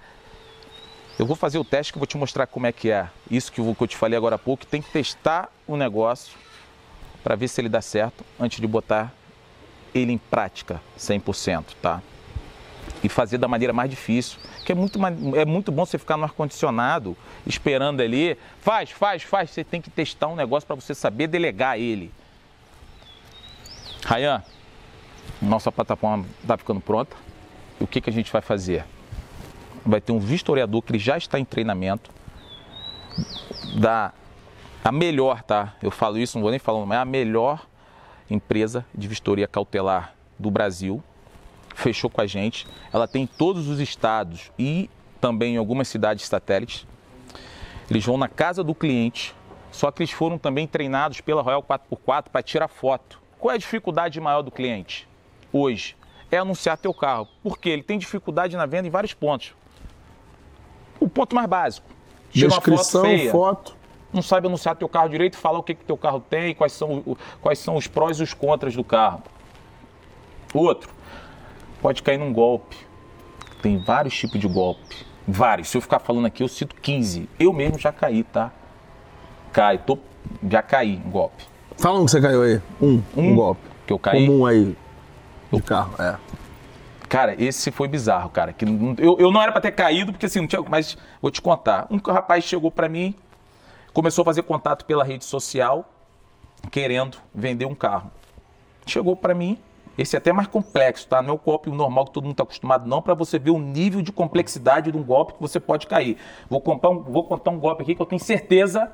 [1.18, 3.10] eu vou fazer o teste que eu vou te mostrar como é que é.
[3.30, 6.38] Isso que eu te falei agora há pouco, tem que testar o negócio
[7.24, 9.12] para ver se ele dá certo antes de botar
[9.94, 12.02] ele em prática 100%, tá?
[13.04, 15.00] E fazer da maneira mais difícil, que é muito,
[15.36, 17.16] é muito bom você ficar no ar-condicionado,
[17.46, 21.80] esperando ali, faz, faz, faz, você tem que testar um negócio para você saber delegar
[21.80, 22.12] ele.
[24.04, 24.44] Rayan,
[25.42, 27.16] nossa plataforma está ficando pronta,
[27.80, 28.84] e o que, que a gente vai fazer?
[29.86, 32.10] Vai ter um vistoriador que ele já está em treinamento,
[33.80, 34.14] da
[34.84, 35.76] a melhor, tá?
[35.82, 37.66] Eu falo isso, não vou nem falando, mas é a melhor
[38.30, 41.04] empresa de vistoria cautelar do Brasil,
[41.76, 42.68] fechou com a gente.
[42.92, 44.90] Ela tem em todos os estados e
[45.22, 46.86] também em algumas cidades satélites.
[47.90, 49.34] Eles vão na casa do cliente,
[49.72, 53.20] só que eles foram também treinados pela Royal 4x4 para tirar foto.
[53.40, 55.08] Qual é a dificuldade maior do cliente
[55.54, 55.96] hoje?
[56.30, 59.54] É anunciar teu carro, porque ele tem dificuldade na venda em vários pontos.
[61.00, 61.88] O ponto mais básico.
[62.34, 63.77] Descrição, foto, feia, foto
[64.18, 67.18] não sabe anunciar teu carro direito, falar o que que teu carro tem, quais são,
[67.42, 69.24] quais são os prós e os contras do carro.
[70.54, 70.90] Outro,
[71.82, 72.76] pode cair num golpe.
[73.62, 75.06] Tem vários tipos de golpe.
[75.28, 75.70] Vários.
[75.70, 77.30] Se eu ficar falando aqui, eu cito 15.
[77.40, 78.52] Eu mesmo já caí, tá?
[79.52, 79.98] Cai, tô,
[80.50, 81.44] já caí um golpe.
[81.78, 82.62] Fala um que você caiu aí.
[82.82, 83.62] Um, um, um golpe.
[83.86, 84.26] Que eu caí.
[84.26, 84.76] Comum aí
[85.52, 86.18] do carro, é.
[87.08, 88.52] Cara, esse foi bizarro, cara.
[88.52, 88.66] Que
[88.98, 90.62] eu, eu não era para ter caído, porque assim, não tinha.
[90.68, 91.88] Mas vou te contar.
[91.90, 93.16] Um rapaz chegou para mim,
[93.98, 95.92] começou a fazer contato pela rede social,
[96.70, 98.12] querendo vender um carro.
[98.86, 99.58] Chegou para mim,
[99.98, 101.20] esse é até mais complexo, tá?
[101.20, 103.58] Não é o golpe normal que todo mundo está acostumado, não, para você ver o
[103.58, 106.16] nível de complexidade de um golpe que você pode cair.
[106.48, 108.88] Vou contar, um, vou contar um golpe aqui que eu tenho certeza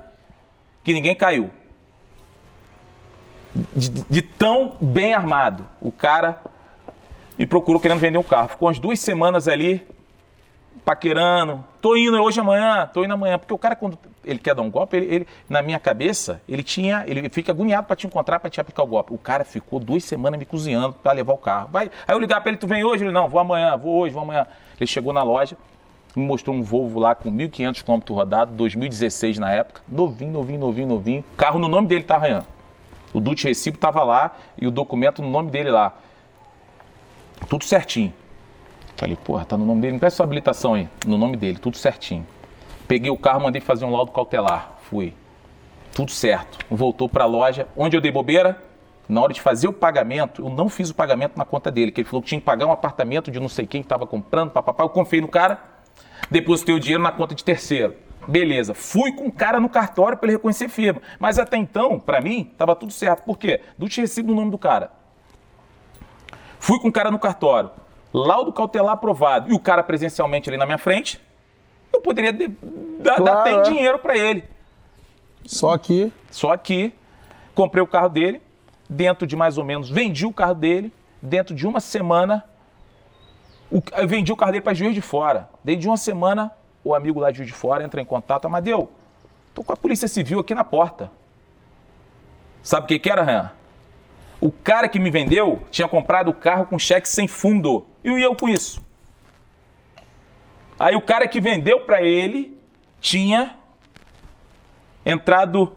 [0.86, 1.52] que ninguém caiu.
[3.76, 5.68] De, de, tão bem armado.
[5.82, 6.42] O cara
[7.38, 8.48] me procurou querendo vender um carro.
[8.48, 9.86] Ficou umas duas semanas ali
[10.84, 11.64] paquerando.
[11.82, 13.38] Tô indo hoje amanhã, tô indo amanhã.
[13.40, 16.64] Porque o cara, quando ele quer dar um golpe, ele, ele- na minha cabeça, ele
[16.64, 17.04] tinha.
[17.08, 19.14] Ele fica agoniado pra te encontrar, pra te aplicar o golpe.
[19.14, 21.70] O cara ficou duas semanas me cozinhando pra levar o carro.
[21.72, 21.90] Vai.
[22.08, 23.04] Aí eu ligar pra ele, tu vem hoje?
[23.04, 24.46] Ele, não, vou amanhã, vou hoje, vou amanhã.
[24.80, 25.56] Ele chegou na loja,
[26.16, 29.82] me mostrou um Volvo lá com 1.500 km rodado, 2016 na época.
[29.88, 31.24] Novinho, novinho, novinho, novinho.
[31.38, 32.46] Carro no nome dele tá arranhando.
[33.14, 35.94] O Dutch Recibo tava lá e o documento no nome dele lá.
[37.48, 38.14] Tudo certinho.
[39.04, 39.94] Falei, porra, tá no nome dele.
[39.96, 40.88] Me presta sua habilitação aí.
[41.06, 42.26] No nome dele, tudo certinho.
[42.88, 44.78] Peguei o carro, mandei fazer um laudo cautelar.
[44.84, 45.14] Fui.
[45.94, 46.58] Tudo certo.
[46.72, 47.68] Voltou pra loja.
[47.76, 48.64] Onde eu dei bobeira?
[49.10, 52.00] Na hora de fazer o pagamento, eu não fiz o pagamento na conta dele, que
[52.00, 54.52] ele falou que tinha que pagar um apartamento de não sei quem que estava comprando,
[54.52, 54.86] papapá.
[54.86, 55.60] Eu confiei no cara,
[56.32, 57.96] depositei o dinheiro na conta de terceiro.
[58.26, 58.74] Beleza.
[58.74, 61.02] Fui com o cara no cartório para ele reconhecer firma.
[61.20, 63.24] Mas até então, para mim, estava tudo certo.
[63.24, 63.60] Por quê?
[63.78, 64.94] Do tinha recebido o nome do cara.
[66.58, 67.70] Fui com o cara no cartório.
[68.14, 69.52] Laudo cautelar aprovado.
[69.52, 71.20] E o cara presencialmente ali na minha frente.
[71.92, 72.48] Eu poderia de-
[73.00, 73.62] dar, dar Claro, até em é.
[73.64, 74.44] dinheiro para ele.
[75.46, 76.12] Só que.
[76.32, 76.94] Só que
[77.56, 78.42] comprei o carro dele,
[78.90, 80.92] dentro de mais ou menos, vendi o carro dele,
[81.22, 82.44] dentro de uma semana,
[83.72, 85.50] o- eu vendi o carro dele para Juiz de Fora.
[85.64, 86.52] Dentro de uma semana,
[86.84, 88.92] o amigo lá de Juiz de Fora entra em contato, Amadeu,
[89.54, 91.12] tô com a Polícia Civil aqui na porta.
[92.62, 93.50] Sabe o que que era, Ran?
[94.40, 97.86] O cara que me vendeu tinha comprado o carro com cheque sem fundo.
[98.04, 98.84] E eu com isso.
[100.80, 102.58] Aí o cara que vendeu para ele
[103.00, 103.56] tinha
[105.06, 105.76] entrado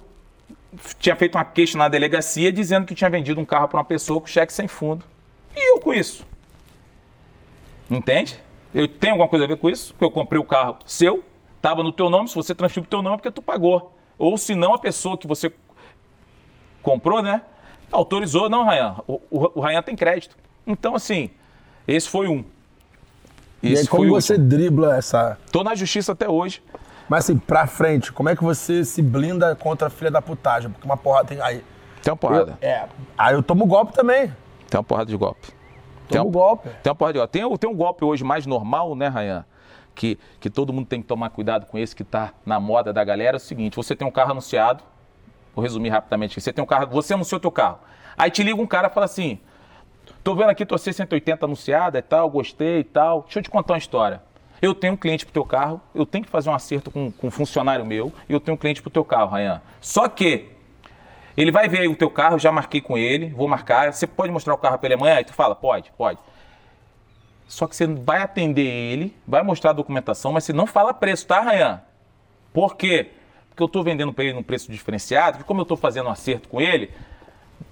[0.98, 4.20] tinha feito uma queixa na delegacia dizendo que tinha vendido um carro para uma pessoa
[4.20, 5.04] com cheque sem fundo.
[5.54, 6.26] E eu com isso?
[7.90, 8.38] Entende?
[8.74, 9.92] Eu tenho alguma coisa a ver com isso?
[9.94, 11.24] Porque eu comprei o carro seu,
[11.56, 13.96] estava no teu nome, se você transferiu o teu nome é porque tu pagou.
[14.18, 15.52] Ou se não, a pessoa que você
[16.82, 17.42] comprou, né?
[17.90, 18.96] Autorizou, não, Rayan.
[19.06, 20.36] O, o, o tem crédito.
[20.66, 21.30] Então, assim,
[21.86, 22.44] esse foi um.
[23.62, 24.48] E aí, Esse como você último.
[24.48, 25.38] dribla essa.
[25.50, 26.62] Tô na justiça até hoje.
[27.08, 30.70] Mas assim, pra frente, como é que você se blinda contra a filha da putagem?
[30.70, 31.40] Porque uma porrada tem.
[31.40, 31.64] Aí,
[32.02, 32.58] Tem uma porrada.
[32.60, 32.88] eu, é.
[33.16, 34.28] Aí eu tomo golpe também.
[34.68, 35.48] Tem uma porrada de golpe.
[36.08, 36.68] Tem uma- golpe.
[36.82, 37.32] Tem uma porrada de golpe.
[37.32, 39.44] Tem, tem um golpe hoje mais normal, né, Rayan?
[39.94, 43.02] Que, que todo mundo tem que tomar cuidado com esse que tá na moda da
[43.02, 43.36] galera.
[43.36, 44.84] É o seguinte: você tem um carro anunciado.
[45.54, 46.40] Vou resumir rapidamente aqui.
[46.40, 47.78] Você tem um carro, você anunciou teu carro.
[48.18, 49.38] Aí te liga um cara e fala assim:
[50.26, 53.22] tô vendo aqui tua C180 anunciada e tal, gostei e tal.
[53.22, 54.20] Deixa eu te contar uma história.
[54.60, 57.28] Eu tenho um cliente pro teu carro, eu tenho que fazer um acerto com, com
[57.28, 59.62] um funcionário meu, e eu tenho um cliente pro teu carro, Rayan.
[59.80, 60.48] Só que
[61.36, 63.92] ele vai ver o teu carro, já marquei com ele, vou marcar.
[63.92, 65.14] Você pode mostrar o carro para ele amanhã?
[65.14, 66.18] Aí tu fala, pode, pode.
[67.46, 71.24] Só que você vai atender ele, vai mostrar a documentação, mas você não fala preço,
[71.24, 71.80] tá, Rayan?
[72.52, 73.12] Por quê?
[73.48, 76.10] Porque eu estou vendendo para ele num preço diferenciado, que como eu estou fazendo um
[76.10, 76.90] acerto com ele,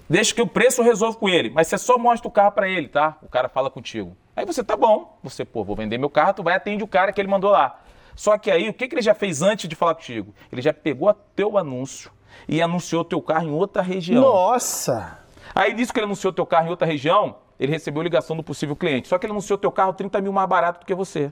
[0.09, 2.67] deixa que o preço eu resolvo com ele, mas você só mostra o carro para
[2.67, 3.17] ele, tá?
[3.21, 4.15] O cara fala contigo.
[4.35, 7.11] Aí você, tá bom, você, pô, vou vender meu carro, tu vai atender o cara
[7.13, 7.79] que ele mandou lá.
[8.15, 10.33] Só que aí, o que, que ele já fez antes de falar contigo?
[10.51, 12.11] Ele já pegou o teu anúncio
[12.47, 14.21] e anunciou teu carro em outra região.
[14.21, 15.19] Nossa!
[15.53, 18.75] Aí nisso que ele anunciou teu carro em outra região, ele recebeu ligação do possível
[18.75, 19.07] cliente.
[19.07, 21.31] Só que ele anunciou teu carro 30 mil mais barato do que você.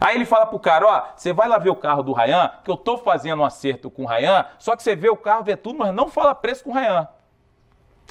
[0.00, 2.70] Aí ele fala pro cara, ó, você vai lá ver o carro do Rayan, que
[2.70, 5.56] eu tô fazendo um acerto com o Rayan, só que você vê o carro, vê
[5.56, 7.06] tudo, mas não fala preço com o Rayan.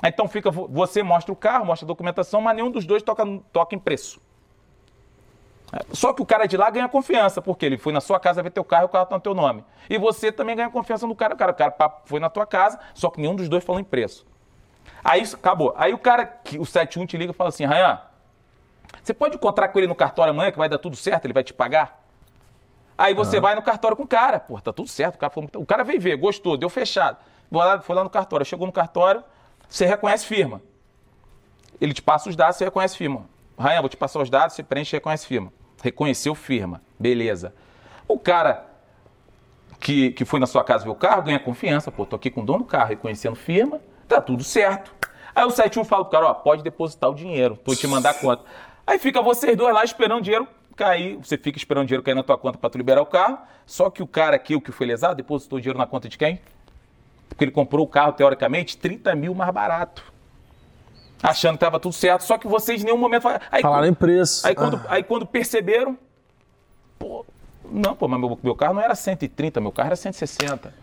[0.02, 3.02] Aí Então fica, vo- você mostra o carro, mostra a documentação, mas nenhum dos dois
[3.02, 4.22] toca, toca em preço.
[5.72, 8.44] É, Só que o cara de lá ganha confiança, porque ele foi na sua casa
[8.44, 9.64] ver teu carro e o carro tá no teu nome.
[9.89, 11.34] E você também ganha confiança no cara.
[11.34, 13.84] O cara, o cara foi na tua casa, só que nenhum dos dois falou em
[13.84, 14.26] preço.
[15.04, 15.74] Aí acabou.
[15.78, 18.00] Aí o cara, o 71 te liga e fala assim, Rayan,
[19.02, 21.44] você pode encontrar com ele no cartório amanhã que vai dar tudo certo, ele vai
[21.44, 22.02] te pagar?
[22.98, 25.16] Aí você vai no cartório com o cara, pô, tá tudo certo.
[25.16, 27.18] O cara, falou- o cara veio ver, gostou, deu fechado.
[27.50, 29.24] Foi lá, foi lá no cartório, chegou no cartório,
[29.74, 30.61] você reconhece firma.
[31.82, 33.26] Ele te passa os dados, você reconhece firma.
[33.57, 35.51] Rayan, vou te passar os dados, você preenche e reconhece firma.
[35.82, 37.55] Reconheceu firma, beleza.
[38.07, 38.67] O cara
[39.80, 42.41] que, que foi na sua casa ver o carro ganha confiança, pô, tô aqui com
[42.41, 44.93] o dono do carro, reconhecendo firma, tá tudo certo.
[45.34, 48.13] Aí o 71 fala pro cara, ó, pode depositar o dinheiro, vou te mandar a
[48.13, 48.43] conta.
[48.86, 52.13] Aí fica vocês dois lá esperando o dinheiro cair, você fica esperando o dinheiro cair
[52.13, 54.71] na tua conta para tu liberar o carro, só que o cara aqui, o que
[54.71, 56.39] foi lesado, depositou o dinheiro na conta de quem?
[57.30, 60.03] Porque ele comprou o carro, teoricamente, 30 mil mais barato.
[61.21, 63.21] Achando que tava tudo certo, só que vocês em nenhum momento...
[63.24, 64.45] falaram- Aí, Falaram em preço.
[64.45, 65.97] Aí quando, Ah, aí quando perceberam,
[66.99, 67.26] pô,
[67.71, 70.74] não, pô, mas meu, meu carro não era 130, meu carro era 160.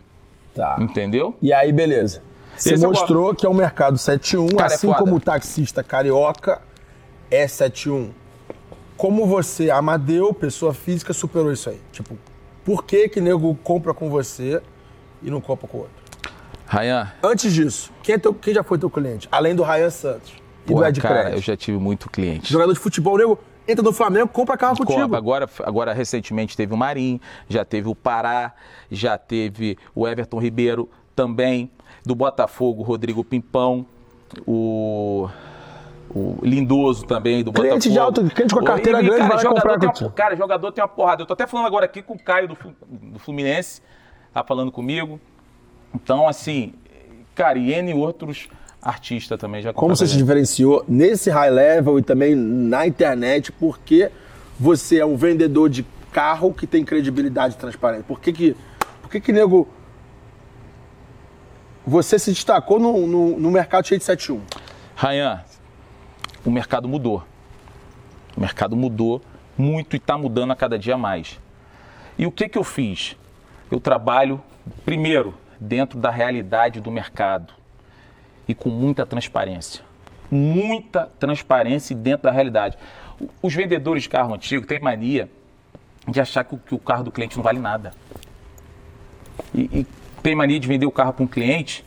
[0.55, 0.77] tá.
[0.81, 1.37] Entendeu?
[1.43, 2.23] E aí, beleza.
[2.57, 4.99] Você Esse mostrou que é o mercado 71, Cara, é assim foda.
[4.99, 6.61] como o taxista carioca
[7.31, 8.13] é 71.
[8.97, 11.81] Como você, Amadeu, pessoa física, superou isso aí?
[11.93, 12.19] Tipo,
[12.65, 14.61] por que que nego compra com você
[15.23, 16.00] e não compra com o outro?
[16.71, 19.29] Rayan, Antes disso, quem, é teu- quem já foi teu cliente?
[19.33, 20.33] Além do Ryan Santos
[20.65, 22.53] e do Ed cara, eu já tive muito cliente.
[22.53, 25.17] Jogador de futebol, nego, entra no Flamengo, compra carro contigo.
[25.17, 28.53] Agora, agora, recentemente, teve o Marim, já teve o Pará,
[28.89, 31.69] já teve o Everton Ribeiro também.
[32.07, 33.85] Do Botafogo, Rodrigo Pimpão,
[34.47, 35.29] o,
[36.09, 37.93] o Lindoso também, do Cliente Botafogo.
[37.93, 40.37] de alto, cliente com a carteira E, grande cara, vai jogador comprar tem uma, cara,
[40.37, 41.23] jogador tem uma porrada.
[41.23, 42.57] Eu tô até falando agora aqui com o Caio do,
[42.87, 43.83] do Fluminense,
[44.33, 45.21] tá falando comigo.
[45.95, 46.73] Então, assim,
[47.35, 48.49] cara, e N outros
[48.81, 53.53] artistas também já Como você se diferenciou nesse high level e também na internet?
[53.53, 54.11] Porque
[54.59, 58.05] você é um vendedor de carro que tem credibilidade e transparência.
[58.07, 58.57] Por que que,
[59.03, 59.69] por que, que nego...
[61.87, 64.41] Você se destacou no, no, no mercado cheio de 71.
[64.95, 65.43] Rayan,
[66.45, 67.25] o mercado mudou.
[68.37, 69.21] O mercado mudou
[69.57, 71.39] muito e está mudando a cada dia mais.
[72.19, 73.17] E o que, que eu fiz?
[73.71, 74.43] Eu trabalho,
[74.85, 77.53] primeiro, dentro da realidade do mercado
[78.49, 79.85] e com muita transparência.
[80.31, 82.79] Muita transparência dentro da realidade.
[83.43, 85.31] Os vendedores de carro antigo têm mania
[86.09, 87.93] de achar que o, que o carro do cliente não vale nada.
[89.55, 89.87] E, e
[90.23, 91.85] tem mania de vender o carro para um cliente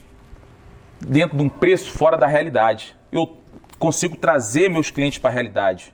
[0.99, 2.95] dentro de um preço fora da realidade.
[3.11, 3.37] Eu
[3.79, 5.93] consigo trazer meus clientes para a realidade.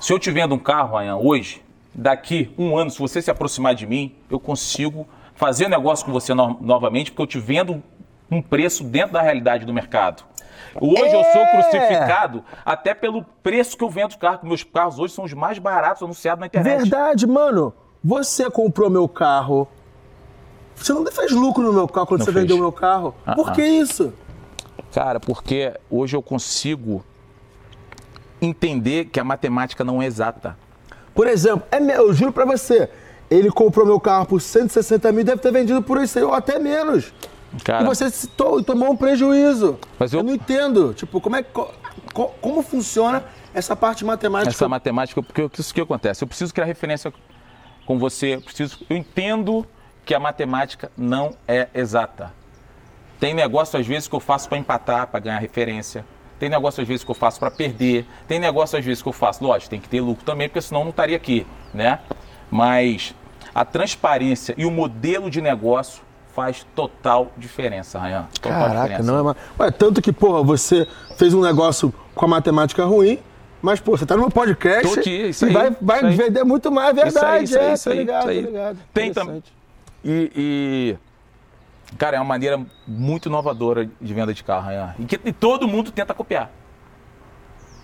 [0.00, 1.62] Se eu te vendo um carro, Ayan, hoje,
[1.94, 6.32] daqui um ano, se você se aproximar de mim, eu consigo fazer negócio com você
[6.34, 7.82] no- novamente, porque eu te vendo
[8.30, 10.24] um preço dentro da realidade do mercado.
[10.80, 11.50] Hoje eu sou É!
[11.52, 14.42] crucificado até pelo preço que eu vendo os carros.
[14.42, 16.80] Meus carros hoje são os mais baratos anunciados na internet.
[16.82, 17.72] Verdade, mano.
[18.02, 19.68] Você comprou meu carro.
[20.74, 22.42] Você não fez lucro no meu carro quando Não você fez.
[22.42, 23.14] vendeu meu carro.
[23.24, 23.52] Ah, Por ah.
[23.52, 24.12] que isso?
[24.92, 27.04] Cara, porque hoje eu consigo
[28.40, 30.56] entender que a matemática não é exata.
[31.14, 32.90] Por exemplo, é eu juro pra você,
[33.36, 36.58] ele comprou meu carro por 160 mil, deve ter vendido por isso aí, ou até
[36.58, 37.12] menos.
[37.62, 39.78] Cara, E você citou tomou um prejuízo.
[39.98, 40.92] Mas eu- não entendo.
[40.92, 41.72] Tipo, como é que- co-
[42.12, 43.24] co- como funciona
[43.54, 44.50] essa parte matemática?
[44.50, 46.24] essa matemática, porque isso que acontece?
[46.24, 47.12] Eu preciso criar referência
[47.86, 49.64] com você, eu preciso, eu entendo
[50.04, 52.32] que a matemática não é exata.
[53.20, 56.04] Tem negócio às vezes que eu faço para empatar, para ganhar referência.
[56.38, 58.04] Tem negócio às vezes que eu faço para perder.
[58.26, 60.80] Tem negócio às vezes que eu faço, lógico, tem que ter lucro também, porque senão
[60.80, 62.00] eu não estaria aqui, né?
[62.50, 63.14] Mas
[63.54, 66.02] a transparência e o modelo de negócio
[66.34, 68.26] faz total diferença, Rayan.
[68.40, 69.12] Total Caraca, diferença.
[69.12, 69.36] não é mais.
[69.60, 70.86] Ué, tanto que, porra, você
[71.16, 73.18] fez um negócio com a matemática ruim,
[73.62, 76.16] mas, pô, você tá no podcast Tô aqui, isso e aí, vai, vai isso aí.
[76.16, 77.44] vender muito mais, é Isso aí, verdade.
[77.44, 78.42] isso aí, é, isso tô aí, ligado, isso aí.
[78.42, 78.78] tô ligado.
[78.92, 79.52] Tem tam- Interessante.
[80.04, 84.94] E, e, cara, é uma maneira muito inovadora de venda de carro, Rayan.
[84.98, 86.50] E que e todo mundo tenta copiar.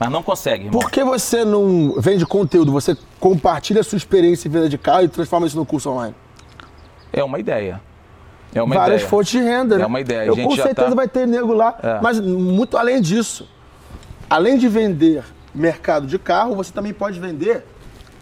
[0.00, 0.80] Mas não consegue, irmão.
[0.80, 2.72] Por que você não vende conteúdo?
[2.72, 6.14] Você compartilha a sua experiência em venda de carro e transforma isso no curso online?
[7.12, 7.82] É uma ideia.
[8.54, 9.08] É uma Várias ideia.
[9.10, 9.84] fontes de renda, né?
[9.84, 11.78] É uma ideia, Eu com certeza tá- vai ter nego lá.
[11.82, 12.00] É.
[12.00, 13.46] Mas muito além disso,
[14.28, 15.22] além de vender
[15.54, 17.62] mercado de carro, você também pode vender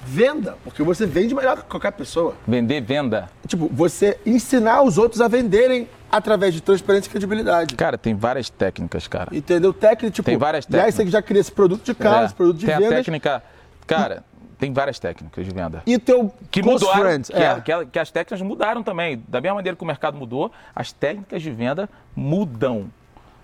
[0.04, 2.34] venda, porque você vende melhor que qualquer pessoa.
[2.46, 3.30] Vender, venda.
[3.46, 7.74] Tipo, você ensinar os outros a venderem através de transparência e credibilidade.
[7.76, 9.34] Cara, tem várias técnicas, cara.
[9.34, 9.72] Entendeu?
[9.72, 10.94] Técnica, tipo, Tem várias já técnicas.
[10.94, 12.94] você já cria esse produto de carro, É, esse produto de tem a vendas.
[12.96, 13.42] técnica.
[13.86, 14.24] Cara,
[14.58, 15.82] tem várias técnicas de venda.
[15.86, 17.30] E teu Que mudaram, friends.
[17.30, 17.48] que, é.
[17.48, 19.22] a- que a- que as técnicas mudaram também.
[19.28, 22.90] Da mesma maneira que o mercado mudou, as técnicas de venda mudam.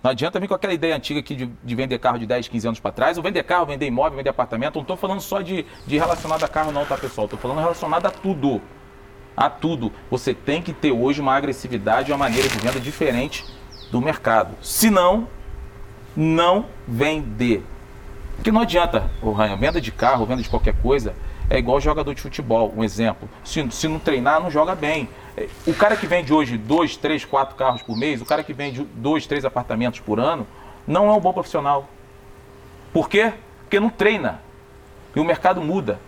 [0.03, 2.67] Não adianta vir com aquela ideia antiga aqui de, de vender carro de 10, 15
[2.67, 4.75] anos para trás, ou vender carro, vender imóvel, vender apartamento.
[4.75, 7.25] Não estou falando só de, de relacionado a carro, não, tá, pessoal?
[7.25, 8.61] Estou falando relacionado a tudo.
[9.37, 9.93] A tudo.
[10.11, 13.45] Você tem que ter hoje uma agressividade, uma maneira de venda diferente
[13.91, 14.55] do mercado.
[14.63, 15.29] Senão,
[16.17, 17.65] não vender.
[18.37, 21.15] Porque não adianta, o Ryan, venda de carro, venda de qualquer coisa,
[21.49, 23.29] é igual jogador de futebol, um exemplo.
[23.45, 25.09] Se, se não treinar, não joga bem.
[25.37, 28.53] É, O cara que vende hoje dois, três, quatro carros por mês, o cara que
[28.53, 30.47] vende dois, três apartamentos por ano,
[30.87, 31.89] não é um bom profissional.
[32.93, 33.33] Por quê?
[33.63, 34.41] Porque não treina.
[35.15, 35.99] E o mercado muda.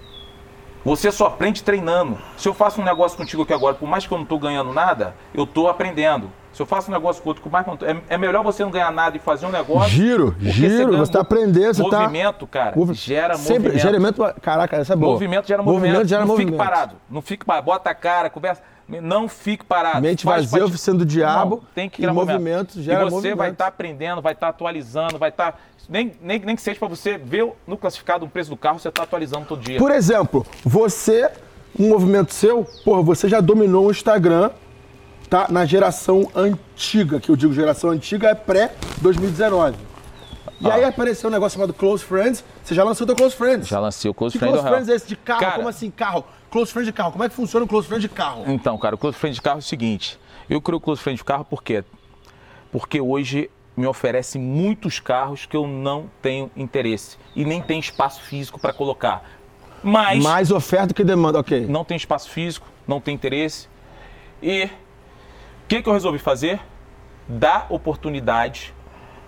[0.86, 2.16] Você só aprende treinando.
[2.38, 4.72] Se eu faço um negócio contigo aqui agora, por mais que eu não estou ganhando
[4.72, 6.30] nada, eu estou aprendendo.
[6.52, 8.16] Se eu faço um negócio com outro, por mais que eu não tô- é, é
[8.16, 9.90] melhor você não ganhar nada e fazer um negócio.
[9.90, 13.78] Giro, giro, você tá mo- aprendendo, você tá- Movimento, cara, Movi- gera Sempre, movimento.
[13.82, 15.12] Geramento, caraca, essa é boa.
[15.12, 15.82] Movimento gera movimento.
[15.90, 16.54] Movimento gera não movimento.
[16.54, 16.94] fique parado.
[17.10, 17.64] Não fique parado.
[17.66, 18.62] Bota a cara, conversa.
[18.88, 20.00] Não fique parado.
[20.00, 23.36] Mente Faz vazia, oficina do diabo, Não, tem que criar movimento gera E você movimento.
[23.38, 25.60] vai estar aprendendo, vai estar atualizando, vai estar.
[25.88, 28.88] Nem, nem, nem que seja para você ver no classificado o preço do carro, você
[28.88, 29.78] está atualizando todo dia.
[29.78, 31.28] Por exemplo, você,
[31.78, 34.50] um movimento seu, porra, você já dominou o Instagram,
[35.28, 35.46] tá?
[35.50, 39.74] Na geração antiga, que eu digo geração antiga é pré-2019.
[40.60, 40.74] E Ah.
[40.74, 43.68] aí apareceu um negócio chamado Close Friends, você já lançou teu Close Friends.
[43.68, 44.68] Já lancei o Close Que Friend Close.
[44.68, 45.40] Friends é esse de carro?
[45.40, 46.24] Cara, Como assim carro?
[46.50, 47.12] Close Friend de carro.
[47.12, 48.44] Como é que funciona o Close Friend de carro?
[48.46, 50.18] Então, cara, o Close Friend de carro é o seguinte.
[50.48, 51.84] Eu crio o Close Friend de carro por quê?
[52.70, 58.22] Porque hoje me oferece muitos carros que eu não tenho interesse e nem tenho espaço
[58.22, 59.22] físico para colocar.
[59.82, 61.66] Mas Mais oferta que demanda, ok.
[61.66, 63.68] não tem espaço físico, não tem interesse.
[64.42, 64.70] E o
[65.68, 66.60] que, que eu resolvi fazer?
[67.28, 68.72] Dar oportunidade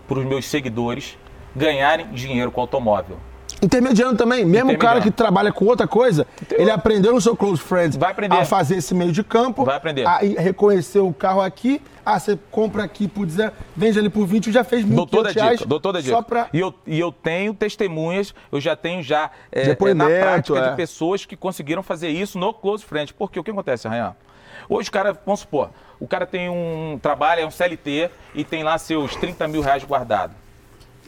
[0.06, 1.18] para os meus seguidores
[1.54, 3.18] ganharem dinheiro com automóvel.
[3.60, 7.60] Intermediando também, mesmo o cara que trabalha com outra coisa, ele aprendeu no seu Close
[7.60, 7.98] Friends
[8.30, 10.06] a fazer esse meio de campo, Vai aprender.
[10.06, 14.52] a reconhecer o carro aqui, ah, você compra aqui por 10, vende ali por 20,
[14.52, 15.04] já fez mil
[15.34, 16.14] reais dou toda a dica.
[16.14, 16.48] só pra...
[16.52, 20.70] E, eu, e eu tenho testemunhas, eu já tenho já é, é, na prática é.
[20.70, 23.12] de pessoas que conseguiram fazer isso no Close Friends.
[23.12, 24.14] Porque o que acontece, Arranhão?
[24.68, 28.62] Hoje o cara, vamos supor, o cara tem um trabalho, é um CLT e tem
[28.62, 30.34] lá seus 30 mil reais guardado.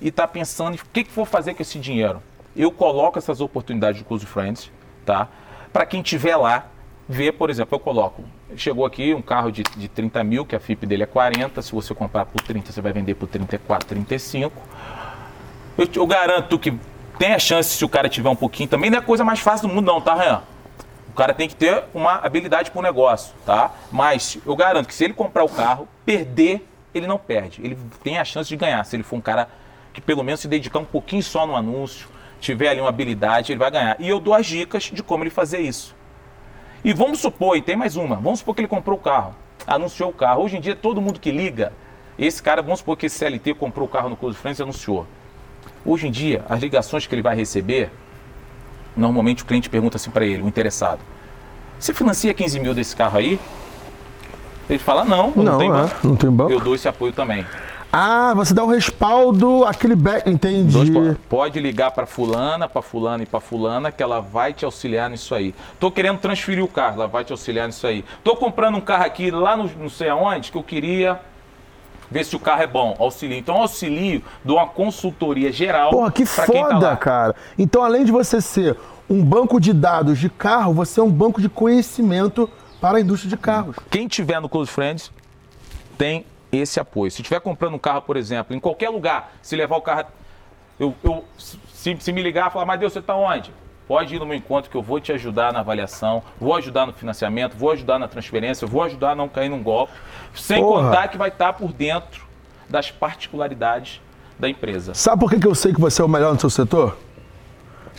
[0.01, 2.23] E tá pensando em o que, que vou fazer com esse dinheiro.
[2.61, 4.71] Eu coloco essas oportunidades do Close Friends,
[5.07, 5.29] tá?
[5.73, 6.67] Para quem tiver lá,
[7.09, 8.23] ver, por exemplo, eu coloco.
[8.55, 11.63] Chegou aqui um carro de, de 30 mil, que a FIP dele é 40.
[11.63, 14.53] Se você comprar por 30, você vai vender por 34, 35.
[15.79, 16.79] Eu, eu garanto que
[17.19, 18.69] tem a chance se o cara tiver um pouquinho.
[18.69, 20.43] Também não é a coisa mais fácil do mundo, não, tá, Ryan?
[21.09, 23.73] O cara tem que ter uma habilidade para o negócio, tá?
[23.91, 27.63] Mas eu garanto que se ele comprar o carro, perder, ele não perde.
[27.65, 28.85] Ele tem a chance de ganhar.
[28.85, 29.49] Se ele for um cara
[29.95, 33.59] que pelo menos se dedicar um pouquinho só no anúncio, tiver ali uma habilidade, ele
[33.59, 33.97] vai ganhar.
[34.01, 35.95] E eu dou as dicas de como ele fazer isso.
[36.83, 39.35] E vamos supor, e tem mais uma, vamos supor que ele comprou o carro,
[39.67, 40.43] anunciou o carro.
[40.43, 41.73] Hoje em dia, todo mundo que liga,
[42.19, 45.07] esse cara, vamos supor que esse CLT comprou o carro no Close Friends e anunciou.
[45.85, 47.91] Hoje em dia, as ligações que ele vai receber,
[48.97, 51.01] normalmente o cliente pergunta assim para ele, o interessado:
[51.79, 53.39] Você financia 15 mil desse carro aí?
[54.69, 55.95] Ele fala: Não, não, Não, tem é, banco.
[56.03, 56.53] não tem banco.
[56.53, 57.45] Eu dou esse apoio também.
[57.93, 60.91] Ah, você dá um respaldo, aquele back, entendi.
[60.91, 61.17] Dois.
[61.29, 65.35] Pode ligar para fulana, para fulana e para fulana que ela vai te auxiliar nisso
[65.35, 65.53] aí.
[65.81, 68.05] Tô querendo transferir o carro, ela vai te auxiliar nisso aí.
[68.23, 71.21] Tô comprando um carro aqui lá no não sei aonde que eu queria
[72.11, 72.95] ver se o carro é bom.
[72.99, 73.37] Auxilio.
[73.37, 75.91] Então auxilio, dou uma consultoria geral.
[75.91, 76.97] Porra, que tá foda, lá.
[76.97, 77.35] cara.
[77.59, 78.77] Então, além de você ser
[79.09, 82.49] um banco de dados de carro, você é um banco de conhecimento
[82.81, 83.77] para a indústria de carros.
[83.91, 85.11] Quem tiver no Close Friends
[85.99, 87.11] tem esse apoio.
[87.11, 90.05] Se estiver comprando um carro, por exemplo, em qualquer lugar, se levar o carro.
[90.79, 93.53] Eu, eu- se, se me ligar e falar, mas Deus, você está onde?
[93.87, 96.93] Pode ir no meu encontro que eu vou te ajudar na avaliação, vou ajudar no
[96.93, 99.93] financiamento, vou ajudar na transferência, vou ajudar a não cair num golpe.
[100.35, 100.85] Sem Porra.
[100.91, 102.25] contar que vai estar por dentro
[102.69, 104.01] das particularidades
[104.39, 104.95] da empresa.
[104.95, 106.97] Sabe por que, que eu sei que você é o melhor no seu setor?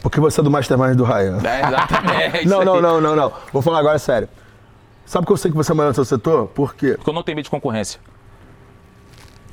[0.01, 1.37] Porque você é do Mastermind do Ryan.
[1.43, 2.47] É, exatamente.
[2.49, 3.31] Não, não, não, não, não.
[3.53, 4.27] Vou falar agora sério.
[5.05, 6.47] Sabe que eu sei que você é o melhor no seu setor?
[6.55, 7.99] Porque Porque eu não tenho medo de concorrência.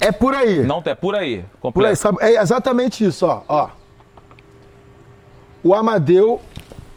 [0.01, 0.63] É por aí.
[0.65, 1.45] Não, é por aí.
[1.61, 2.19] Por aí, sabe?
[2.21, 3.43] É exatamente isso, ó.
[3.49, 3.71] ó.
[5.63, 6.41] O Amadeu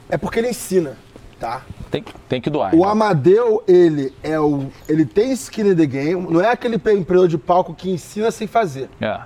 [0.10, 0.97] é porque ele ensina,
[1.39, 1.64] tá?
[1.89, 2.74] Tem, tem que doar.
[2.74, 2.86] O.
[2.86, 4.68] Amadeu, ele é o.
[4.88, 8.47] Ele tem skin in the game, não é aquele empreendedor de palco que ensina sem
[8.47, 8.89] fazer.
[8.99, 9.22] É.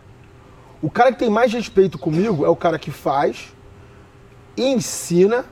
[0.81, 3.53] O cara que tem mais respeito comigo é o cara que faz,
[4.57, 5.45] ensina,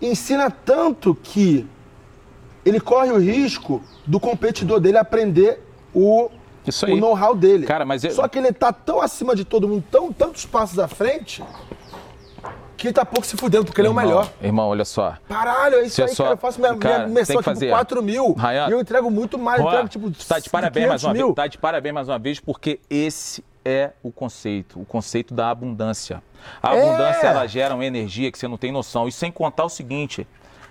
[0.00, 1.66] ensina tanto que
[2.64, 5.62] ele corre o risco do competidor dele aprender
[5.94, 6.30] o,
[6.66, 7.00] Isso o aí.
[7.00, 7.66] know-how dele.
[7.66, 10.78] Cara, mas eu- Só que ele tá tão acima de todo mundo, tão, tantos passos
[10.78, 11.42] à frente,
[12.76, 14.30] que ele tá pouco se fudendo, porque ele é o Irmão, melhor.
[14.42, 15.16] Irmão, olha só.
[15.28, 16.34] Caralho, é isso Você aí, só- cara.
[16.34, 17.66] Eu faço minha, cara, minha que aqui fazer.
[17.68, 18.32] por 4 mil.
[18.34, 20.24] Rayan, e eu entrego muito mais, Juan, entrego tipo.
[20.26, 21.26] tá de parabéns mais 500 uma mil.
[21.28, 21.36] vez.
[21.36, 26.22] Tá de parabéns mais uma vez, porque esse é o conceito, o conceito da abundância.
[26.62, 26.80] A É.
[26.82, 29.08] abundância ela gera uma energia que você não tem noção.
[29.08, 30.26] E sem contar o seguinte,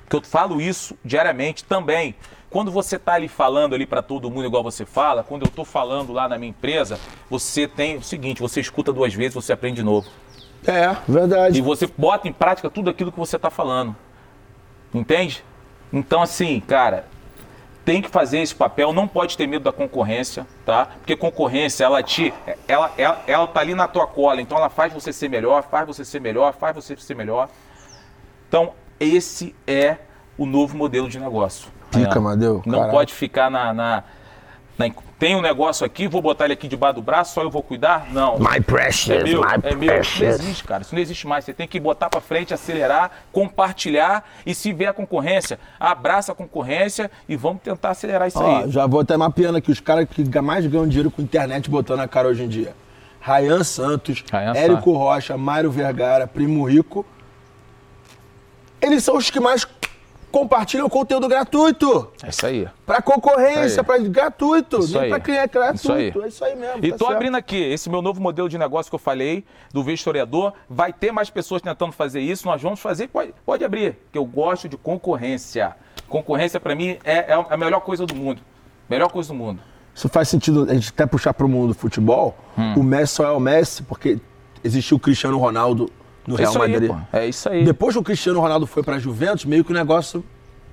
[0.08, 2.16] que eu falo isso diariamente também.
[2.56, 5.66] Quando você está ali falando ali para todo mundo igual você fala, quando eu estou
[5.66, 6.98] falando lá na minha empresa,
[7.30, 10.10] você tem o seguinte, você escuta duas vezes, você aprende de novo.
[10.66, 11.60] É, verdade.
[11.60, 13.94] E você bota em prática tudo aquilo que você está falando.
[14.94, 15.44] Entende?
[15.92, 17.08] Então, assim, cara,
[17.84, 20.86] tem que fazer esse papel, não pode ter medo da concorrência, tá?
[20.86, 22.34] Porque concorrência, ela te.
[22.70, 25.86] Ela, ela, ela tá ali na tua cola, então ela faz você ser melhor, faz
[25.86, 27.50] você ser melhor, faz você ser melhor.
[28.48, 29.98] Então, esse é
[30.38, 31.75] o novo modelo de negócio.
[31.92, 32.18] Pica, Ryan.
[32.18, 32.92] Amadeu, Não caralho.
[32.92, 34.04] pode ficar na, na,
[34.78, 37.64] na- Tem um negócio aqui, vou botar ele aqui debaixo do braço, só eu vou
[37.64, 38.08] cuidar?
[38.12, 38.38] Não.
[38.38, 39.80] My precious, É meu, my é meu.
[39.80, 40.40] Não precious.
[40.42, 40.82] existe, cara.
[40.82, 41.46] Isso não existe mais.
[41.46, 46.36] Você tem que botar pra frente, acelerar, compartilhar e se vê a concorrência, abraça a
[46.36, 48.70] concorrência e vamos tentar acelerar isso Ó, aí.
[48.72, 52.08] já vou até mapeando aqui os caras que mais ganham dinheiro com internet botando a
[52.10, 52.76] cara hoje em dia.
[53.22, 57.06] Rayan Santos, Rayan Érico Rocha, Mário Vergara, Primo Rico.
[58.82, 59.66] Eles são os que mais
[60.36, 62.12] compartilham conteúdo gratuito.
[62.22, 62.68] É isso aí.
[62.86, 64.80] Pra concorrência, pra gratuito.
[64.80, 65.78] Isso Nem cliente, é gratuito.
[65.78, 66.14] Isso aí.
[66.26, 66.86] É isso aí mesmo.
[66.86, 67.16] E tá tô certo.
[67.16, 70.52] abrindo aqui esse meu novo modelo de negócio que eu falei, do vistoriador.
[70.70, 72.46] Vai ter mais pessoas tentando fazer isso.
[72.48, 75.74] Nós vamos fazer, pode, pode abrir, que eu gosto de concorrência.
[76.10, 78.42] Concorrência, pra mim, é, é a melhor coisa do mundo.
[78.90, 79.62] Melhor coisa do mundo.
[79.94, 82.36] Isso faz sentido a gente até puxar pro mundo do futebol.
[82.58, 82.74] Hum.
[82.82, 84.20] O Messi só é o Messi porque
[84.62, 85.90] existiu o Cristiano Ronaldo
[86.28, 86.90] no É Real isso aí, Madrid.
[86.92, 86.98] pô.
[87.18, 87.64] É isso aí.
[87.64, 90.24] Depois que o Cristiano Ronaldo foi pra Juventus, meio que o negócio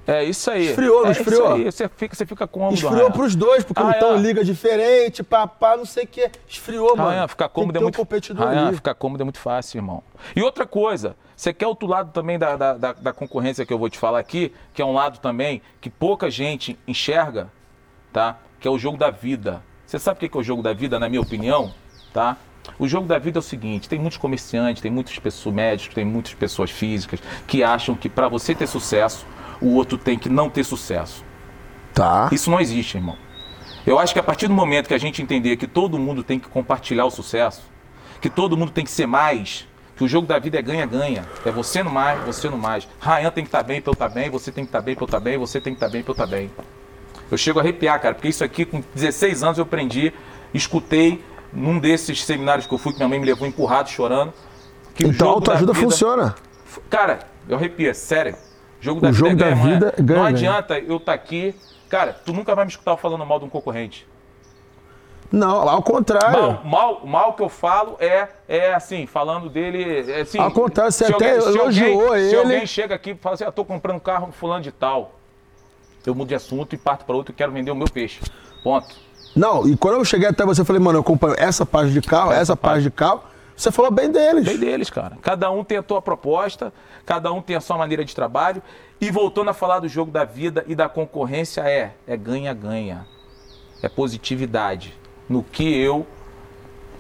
[0.06, 0.66] É isso aí.
[0.66, 1.56] Esfriou, não é esfriou?
[1.58, 1.70] Isso aí.
[1.72, 2.74] Você fica, você fica cômodo.
[2.74, 3.10] esfriou Rayan.
[3.12, 4.18] pros dois, porque Ah, não estão é.
[4.18, 6.28] liga diferente, papá, não sei o quê.
[6.48, 7.08] Esfriou, mano.
[7.10, 8.76] Rayan, ficar cômodo é muito competidor Rayan, ali.
[8.76, 10.02] ficar cômodo é muito fácil, irmão.
[10.34, 13.78] E outra coisa, você quer outro lado também da, da, da- da concorrência que eu
[13.78, 17.48] vou te falar aqui, que é um lado também que pouca gente enxerga,
[18.12, 18.38] tá?
[18.58, 19.62] Que é o jogo da vida.
[19.86, 21.72] Você sabe o que é o jogo da vida, na minha opinião,
[22.12, 22.36] tá?
[22.78, 26.04] O jogo da vida é o seguinte: tem muitos comerciantes, tem muitas pessoas médicos, tem
[26.04, 29.26] muitas pessoas físicas que acham que para você ter sucesso,
[29.60, 31.24] o outro tem que não ter sucesso.
[31.94, 32.28] Tá.
[32.32, 33.16] Isso não existe, irmão.
[33.86, 36.38] Eu acho que a partir do momento que a gente entender que todo mundo tem
[36.38, 37.62] que compartilhar o sucesso,
[38.20, 41.24] que todo mundo tem que ser mais, que o jogo da vida é ganha-ganha.
[41.44, 42.88] É você no mais, você no mais.
[43.00, 45.02] Ryan tem que estar bem pra eu estar bem, você tem que estar bem pra
[45.02, 46.50] eu estar bem, você tem que estar bem pra eu estar bem.
[47.30, 50.12] Eu chego a arrepiar, cara, porque isso aqui, com 16 anos, eu aprendi,
[50.54, 51.22] escutei
[51.52, 54.32] num desses seminários que eu fui, que minha mãe me levou empurrado, chorando.
[54.94, 56.34] Que o Então a jogo da autoajuda vida- funciona.
[56.90, 58.36] Cara, eu arrepio, é sério.
[58.80, 60.36] Jogo da O vida jogo é da não vida é ganha, Não ganha.
[60.36, 61.54] adianta eu estar aqui.
[61.88, 64.06] Cara, tu nunca vai me escutar falando mal de um concorrente.
[65.30, 66.30] Não, ao contrário.
[66.42, 70.10] Mal, mal, mal que eu falo é, é assim, falando dele.
[70.10, 72.36] É assim, Ao contrário, você se até se elogiou alguém, Se ele.
[72.36, 75.12] alguém chega aqui e fala assim, ah, tô comprando um carro fulano de tal.
[76.04, 78.20] Eu mudo de assunto e parto para outro e quero vender o meu peixe.
[78.62, 78.94] Ponto.
[79.34, 82.00] Não, e quando eu cheguei até você, eu falei, mano, eu acompanho essa parte de
[82.02, 83.22] carro, essa, parte de carro.
[83.56, 84.44] Você falou bem deles.
[84.44, 85.16] Bem deles, cara.
[85.22, 86.72] Cada um tem a sua proposta,
[87.06, 88.62] cada um tem a sua maneira de trabalho.
[89.00, 93.06] E voltando a falar do jogo da vida e da concorrência, é é ganha-ganha.
[93.82, 94.96] É positividade.
[95.28, 96.06] No que eu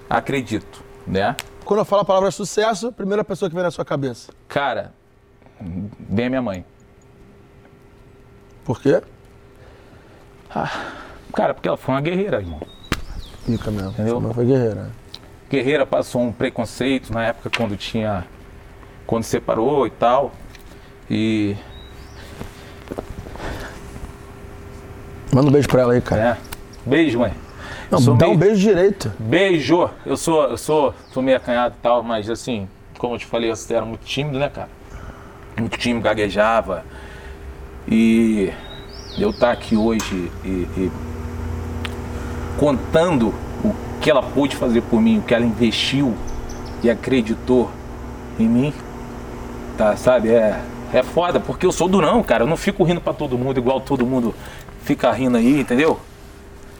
[0.08, 1.36] acredito, né?
[1.64, 4.32] Quando eu falo a palavra sucesso, a primeira pessoa que vem na sua cabeça.
[4.48, 4.92] Cara,
[5.60, 6.64] vem a minha mãe.
[8.64, 9.02] Por quê?
[11.32, 12.60] Cara, porque ela foi uma guerreira, irmão.
[13.46, 13.90] Pica mesmo.
[13.90, 14.20] Entendeu?
[14.20, 14.90] Mãe foi guerreira.
[15.50, 18.24] Guerreira passou um preconceito na época quando tinha.
[19.06, 20.32] Quando separou e tal.
[21.10, 21.56] E.
[25.32, 26.22] Manda um beijo pra ela aí, cara.
[26.22, 26.36] É.
[26.88, 27.32] Beijo, mãe.
[27.90, 29.12] Não, sou dá meio- um beijo direito.
[29.18, 29.88] Beijo!
[30.06, 32.66] Eu sou, eu sou, sou meio acanhado e tal, mas assim,
[32.98, 34.68] como eu te falei, eu era muito tímido, né, cara?
[35.58, 36.84] Muito tímido, gaguejava.
[37.86, 38.50] E
[39.18, 40.92] eu estar aqui hoje e, e
[42.58, 43.34] contando
[43.64, 46.14] o que ela pôde fazer por mim, o que ela investiu
[46.82, 47.70] e acreditou
[48.38, 48.72] em mim,
[49.76, 50.30] tá, sabe?
[50.30, 50.60] É,
[50.92, 52.44] é foda, porque eu sou durão, cara.
[52.44, 54.34] Eu não fico rindo pra todo mundo igual todo mundo
[54.82, 55.98] fica rindo aí, entendeu?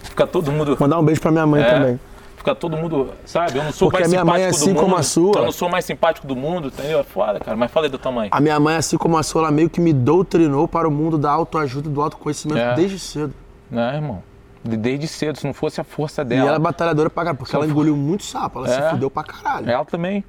[0.03, 0.77] Fica todo mundo.
[0.79, 2.01] Mandar um beijo pra minha mãe É, também.
[2.37, 3.57] Fica todo mundo, sabe?
[3.57, 5.03] Eu não sou Porque mais a minha mãe é simpático do assim como mundo, a
[5.05, 5.37] sua.
[5.37, 6.99] Eu não sou mais simpático do mundo, entendeu?
[6.99, 7.57] É foda, cara.
[7.57, 8.29] Mas fala aí da tua mãe.
[8.33, 11.17] A minha mãe, assim como a sua, ela meio que me doutrinou para o mundo
[11.17, 12.75] da autoajuda e do autoconhecimento É.
[12.75, 13.33] desde cedo.
[13.71, 14.23] Né, irmão?
[14.65, 16.49] De- Desde cedo, se não fosse a força E dela.
[16.49, 18.83] ela é batalhadora pra caralho, porque ela engoliu muito sapo, ela É.
[18.83, 19.69] se fudeu pra caralho.
[19.71, 20.25] Ela também.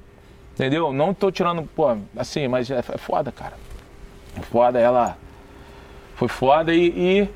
[0.54, 0.92] Entendeu?
[0.92, 3.54] Não tô tirando, pô, assim, mas é, é foda, cara.
[4.36, 5.16] É foda, ela
[6.16, 7.28] foi foda e, e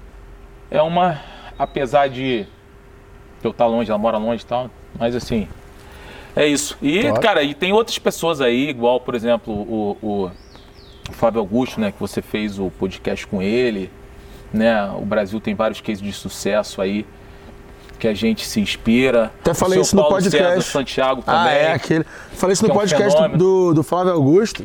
[0.70, 1.20] é uma.
[1.59, 2.46] Apesar de
[3.42, 5.49] eu estar longe, ela mora longe e tal, mas assim.
[6.36, 6.76] É isso.
[6.80, 7.20] E, Claro.
[7.20, 10.30] cara, e tem outras pessoas aí, igual, por exemplo, o, o
[11.12, 13.90] Fábio Augusto, né, que você fez o podcast com ele,
[14.53, 14.82] né?
[14.92, 17.07] O Brasil tem vários cases de sucesso aí
[17.99, 19.32] que a gente se inspira.
[19.40, 20.38] Até falei isso no Paulo podcast.
[20.38, 21.40] César Santiago também.
[21.40, 22.05] Ah, é aquele.
[22.32, 23.38] Falei isso no é um podcast fenômeno.
[23.38, 24.64] do, do Flávio Augusto.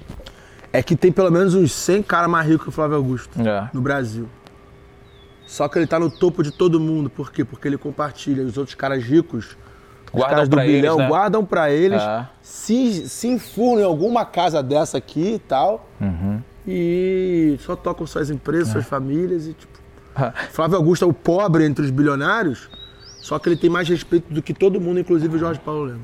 [0.71, 3.69] É que tem pelo menos uns 100 caras mais ricos que o Flávio Augusto É.
[3.73, 4.27] no Brasil.
[5.45, 7.09] Só que ele tá no topo de todo mundo.
[7.09, 7.43] Por quê?
[7.45, 8.43] Porque ele compartilha.
[8.43, 9.55] Os outros caras ricos,
[10.11, 11.07] os Guardam caras do eles, bilhão, né?
[11.07, 12.25] guardam pra eles, É.
[12.41, 15.87] se, se enfurnam em alguma casa dessa aqui e tal.
[16.01, 16.41] Uhum.
[16.67, 18.71] E só tocam suas empresas, É.
[18.73, 19.79] suas famílias e tipo.
[20.51, 22.69] Flávio Augusto é o pobre entre os bilionários,
[23.19, 26.01] só que ele tem mais respeito do que todo mundo, inclusive o Jorge Paulo Lema.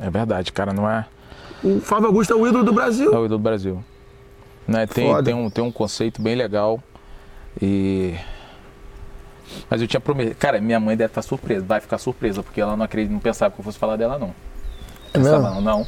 [0.00, 1.06] É verdade, cara, não é?
[1.62, 3.06] O Flávio Augusto é o ídolo do Brasil.
[3.12, 3.82] É o ídolo do Brasil.
[4.66, 4.86] Né?
[4.86, 5.22] Tem, Foda.
[5.24, 6.82] tem, um, tem um conceito bem legal.
[7.60, 8.14] E.
[9.70, 10.36] Mas eu tinha prometido.
[10.36, 13.52] Cara, minha mãe deve estar surpresa, vai ficar surpresa, porque ela não acredita, não pensava
[13.54, 14.34] que eu fosse falar dela, não.
[15.12, 15.60] Pensava, mesmo?
[15.62, 15.86] não, não.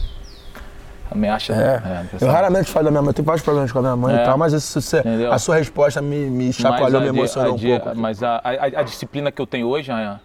[1.11, 1.53] Ela me acha.
[1.53, 2.07] É.
[2.21, 4.23] eu raramente falo da minha mãe, eu tenho vários problemas com a minha mãe É.
[4.23, 5.33] e tal, mas esse- você- Entendeu?
[5.33, 7.97] a sua resposta me, me chacoalhou, a me emocionou a um pouco.
[7.97, 10.21] Mas a, a, a disciplina que eu tenho hoje, Rayan,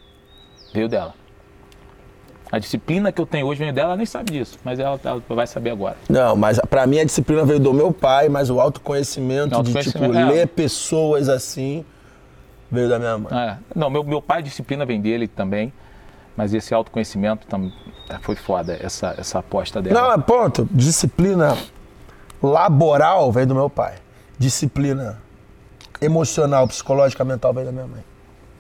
[0.74, 1.14] veio dela.
[2.52, 5.22] A disciplina que eu tenho hoje veio dela, ela nem sabe disso, mas ela, ela
[5.28, 5.98] vai saber agora.
[6.08, 9.78] Não, mas pra mim a disciplina veio do meu pai, mas o autoconhecimento, de tipo
[9.78, 10.26] Autoconhecimento, é.
[10.26, 11.84] ler pessoas assim
[12.72, 13.34] veio da minha mãe.
[13.38, 13.58] É.
[13.76, 15.74] Não, meu, meu pai, disciplina vem dele também,
[16.36, 17.72] mas esse autoconhecimento tam,
[18.22, 20.00] foi foda, essa, essa aposta dela.
[20.02, 20.68] Não, é ponto.
[20.72, 21.58] Disciplina
[22.42, 23.96] laboral veio do meu pai.
[24.38, 25.18] Disciplina
[26.02, 28.04] emocional, psicológica, mental veio da minha mãe.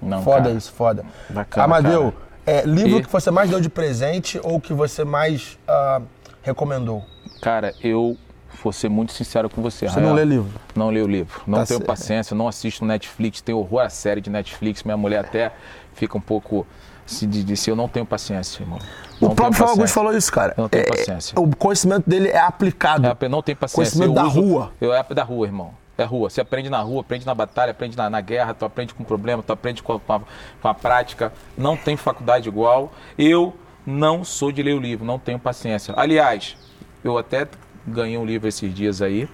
[0.01, 0.51] Não, Foda cara.
[0.55, 1.03] isso, foda.
[1.29, 2.13] Bacana, Amadeu,
[2.45, 6.01] é, livro E- que você mais deu de presente ou que você mais ah,
[6.43, 7.03] recomendou?
[7.41, 8.17] Cara, eu
[8.63, 9.87] vou ser muito sincero com você.
[9.89, 10.59] Você não lê livro?
[10.75, 11.41] Não leio livro.
[11.47, 11.87] Não Tá tenho certo.
[11.87, 14.83] paciência, não assisto Netflix, tenho horror à série de Netflix.
[14.83, 15.51] Minha mulher até
[15.93, 16.65] fica um pouco
[17.05, 18.79] se de, de se eu não tenho paciência, irmão.
[18.79, 20.53] O Não tenho próprio Fábio Augusto falou isso, cara.
[20.57, 21.39] Eu não tenho É- paciência.
[21.39, 23.05] O conhecimento dele é aplicado.
[23.07, 23.75] É, não tenho paciência.
[23.97, 24.71] Conhecimento eu da uso- rua.
[24.81, 25.71] Eu é da rua, irmão.
[25.97, 26.29] É rua.
[26.29, 29.41] Você aprende na rua, aprende na batalha, aprende na, na guerra, tu aprende com problema,
[29.41, 30.21] tu aprende com a, com a-
[30.61, 31.31] com a prática.
[31.57, 32.91] Não tem faculdade igual.
[33.17, 35.93] Eu não sou de ler o livro, não tenho paciência.
[35.95, 36.57] Aliás,
[37.03, 37.47] eu até
[37.87, 39.29] ganhei um livro esses dias aí.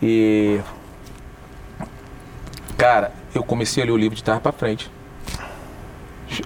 [0.00, 0.58] E.
[2.78, 4.90] Cara, eu comecei a ler o livro de trás pra frente.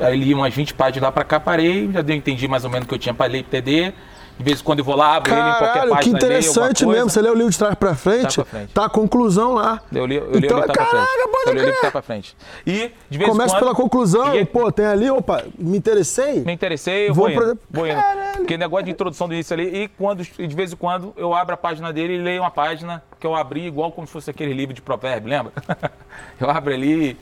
[0.01, 2.87] Aí li umas 20 páginas lá pra cá, parei, já deu, entendi mais ou menos
[2.87, 3.93] o que eu tinha pra ler TD.
[4.39, 6.01] De vez em quando eu vou lá, abro ele em qualquer Caralho, página.
[6.01, 6.97] que leio interessante coisa.
[7.01, 7.11] mesmo.
[7.11, 8.73] Você leu o livro de trás pra frente, Trás pra frente.
[8.73, 9.83] tá a conclusão lá.
[9.93, 11.29] Eu li, eu li Então, o livro tá pra caraca, frente.
[11.33, 11.81] pode Eu li o livro crer.
[11.83, 12.37] tá pra frente.
[12.65, 13.59] E, de vez Começa quando...
[13.59, 16.45] pela conclusão, e- pô, tem ali, opa, me interessei.
[16.45, 17.57] Me interessei, eu Vou vou, indo.
[17.57, 17.97] pro- Vou indo.
[17.97, 18.37] Caralho.
[18.37, 19.65] Porque negócio de introdução do início ali.
[19.85, 23.03] E, quando, de vez em quando eu abro a página dele e leio uma página
[23.19, 25.53] que eu abri igual como se fosse aquele livro de provérbio, lembra?
[26.41, 27.19] eu abro ali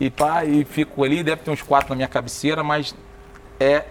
[0.00, 1.22] e pá, e fico ali.
[1.22, 2.94] Deve ter uns quatro na minha cabeceira, mas
[3.60, 3.84] é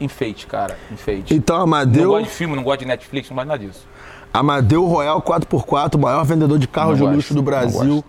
[0.00, 0.76] enfeite, cara.
[0.90, 1.32] Enfeite.
[1.32, 3.86] Então, Não Amadeu, gosto de filme, não gosto de Netflix, não gosto nada disso.
[4.34, 8.04] Amadeu Royal 4x4, o maior vendedor de carros Não de luxo do não Brasil.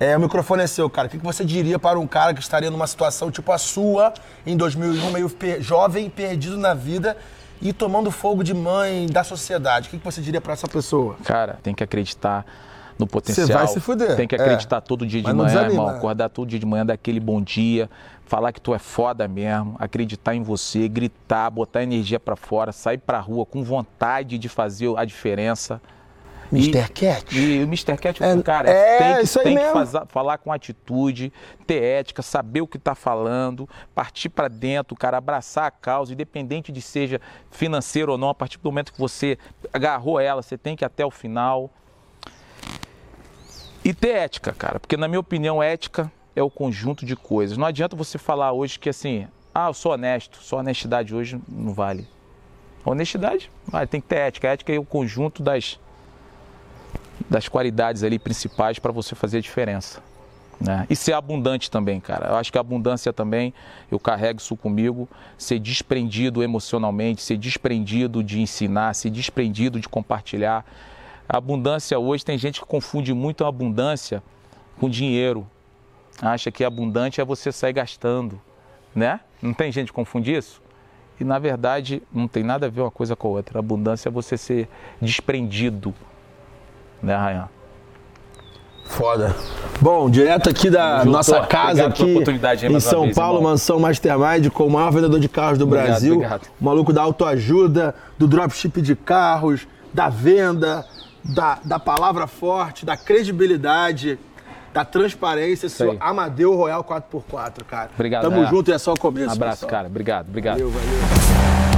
[0.00, 1.06] É, o microfone é seu, cara.
[1.06, 4.14] O que que você diria para um cara que estaria numa situação tipo a sua,
[4.46, 7.16] em 2001, meio per- jovem, perdido na vida
[7.60, 9.88] e tomando fogo de mãe da sociedade?
[9.88, 11.16] O que que você diria para essa pessoa?
[11.24, 12.46] Cara, tem que acreditar
[13.00, 13.46] no potencial.
[13.46, 14.40] Você vai se fuder, Tem que é.
[14.40, 15.88] acreditar todo dia de Mas manhã, irmão.
[15.88, 17.90] Acordar todo dia de manhã, dar aquele bom dia,
[18.24, 22.98] falar que tu é foda mesmo, acreditar em você, gritar, botar energia pra fora, sair
[22.98, 25.80] pra rua com vontade de fazer a diferença.
[26.52, 26.88] Mr.
[26.92, 27.38] Cat?
[27.38, 27.96] E o Mr.
[27.96, 31.32] Cat, É, cara, é, tem que, isso aí tem que falar com atitude,
[31.66, 36.72] ter ética, saber o que tá falando, partir pra dentro, cara, abraçar a causa, independente
[36.72, 37.20] de seja
[37.50, 39.38] financeiro ou não, a partir do momento que você
[39.72, 41.70] agarrou ela, você tem que ir até o final.
[43.84, 47.56] E ter ética, cara, porque na minha opinião, ética é o conjunto de coisas.
[47.56, 51.72] Não adianta você falar hoje que assim, ah, eu sou honesto, só honestidade hoje não
[51.72, 52.06] vale.
[52.84, 54.48] Honestidade, vale, tem que ter ética.
[54.48, 55.78] A ética é o conjunto das,
[57.28, 60.02] das qualidades ali principais para você fazer a diferença.
[60.60, 60.86] Né?
[60.90, 62.28] E ser abundante também, cara.
[62.28, 63.54] Eu acho que a abundância também,
[63.90, 65.08] eu carrego isso comigo,
[65.38, 70.64] ser desprendido emocionalmente, ser desprendido de ensinar, ser desprendido de compartilhar.
[71.32, 74.20] A abundância hoje, tem gente que confunde muito a abundância
[74.80, 75.46] com dinheiro.
[76.20, 78.40] Acha que abundante é você sair gastando,
[78.92, 79.20] né?
[79.40, 80.60] Não tem gente que confunde isso?
[81.20, 83.60] E na verdade não tem nada a ver uma coisa com a outra.
[83.60, 84.68] abundância é você ser
[85.00, 85.94] desprendido,
[87.00, 87.48] né, Rayan?
[88.86, 89.36] Foda.
[89.80, 91.12] Bom, direto aqui da Juntou.
[91.12, 93.52] nossa casa Obrigado aqui em São vez, Paulo, irmão.
[93.52, 96.14] Mansão Mastermind, com o maior vendedor de carros do Obrigado, Brasil.
[96.16, 96.48] obrigado.
[96.60, 100.84] O maluco da autoajuda, do dropship de carros, da venda,
[101.24, 104.18] da, da palavra forte, da credibilidade,
[104.72, 105.68] da transparência.
[105.68, 105.96] Seu.
[106.00, 107.90] Amadeu Royal 4x4, cara.
[107.94, 108.48] Obrigado, Tamo Rayan.
[108.48, 109.32] junto e é só o começo.
[109.32, 109.70] Abraço, pessoal.
[109.70, 109.88] cara.
[109.88, 110.58] Obrigado, obrigado.
[110.58, 111.69] Valeu, valeu.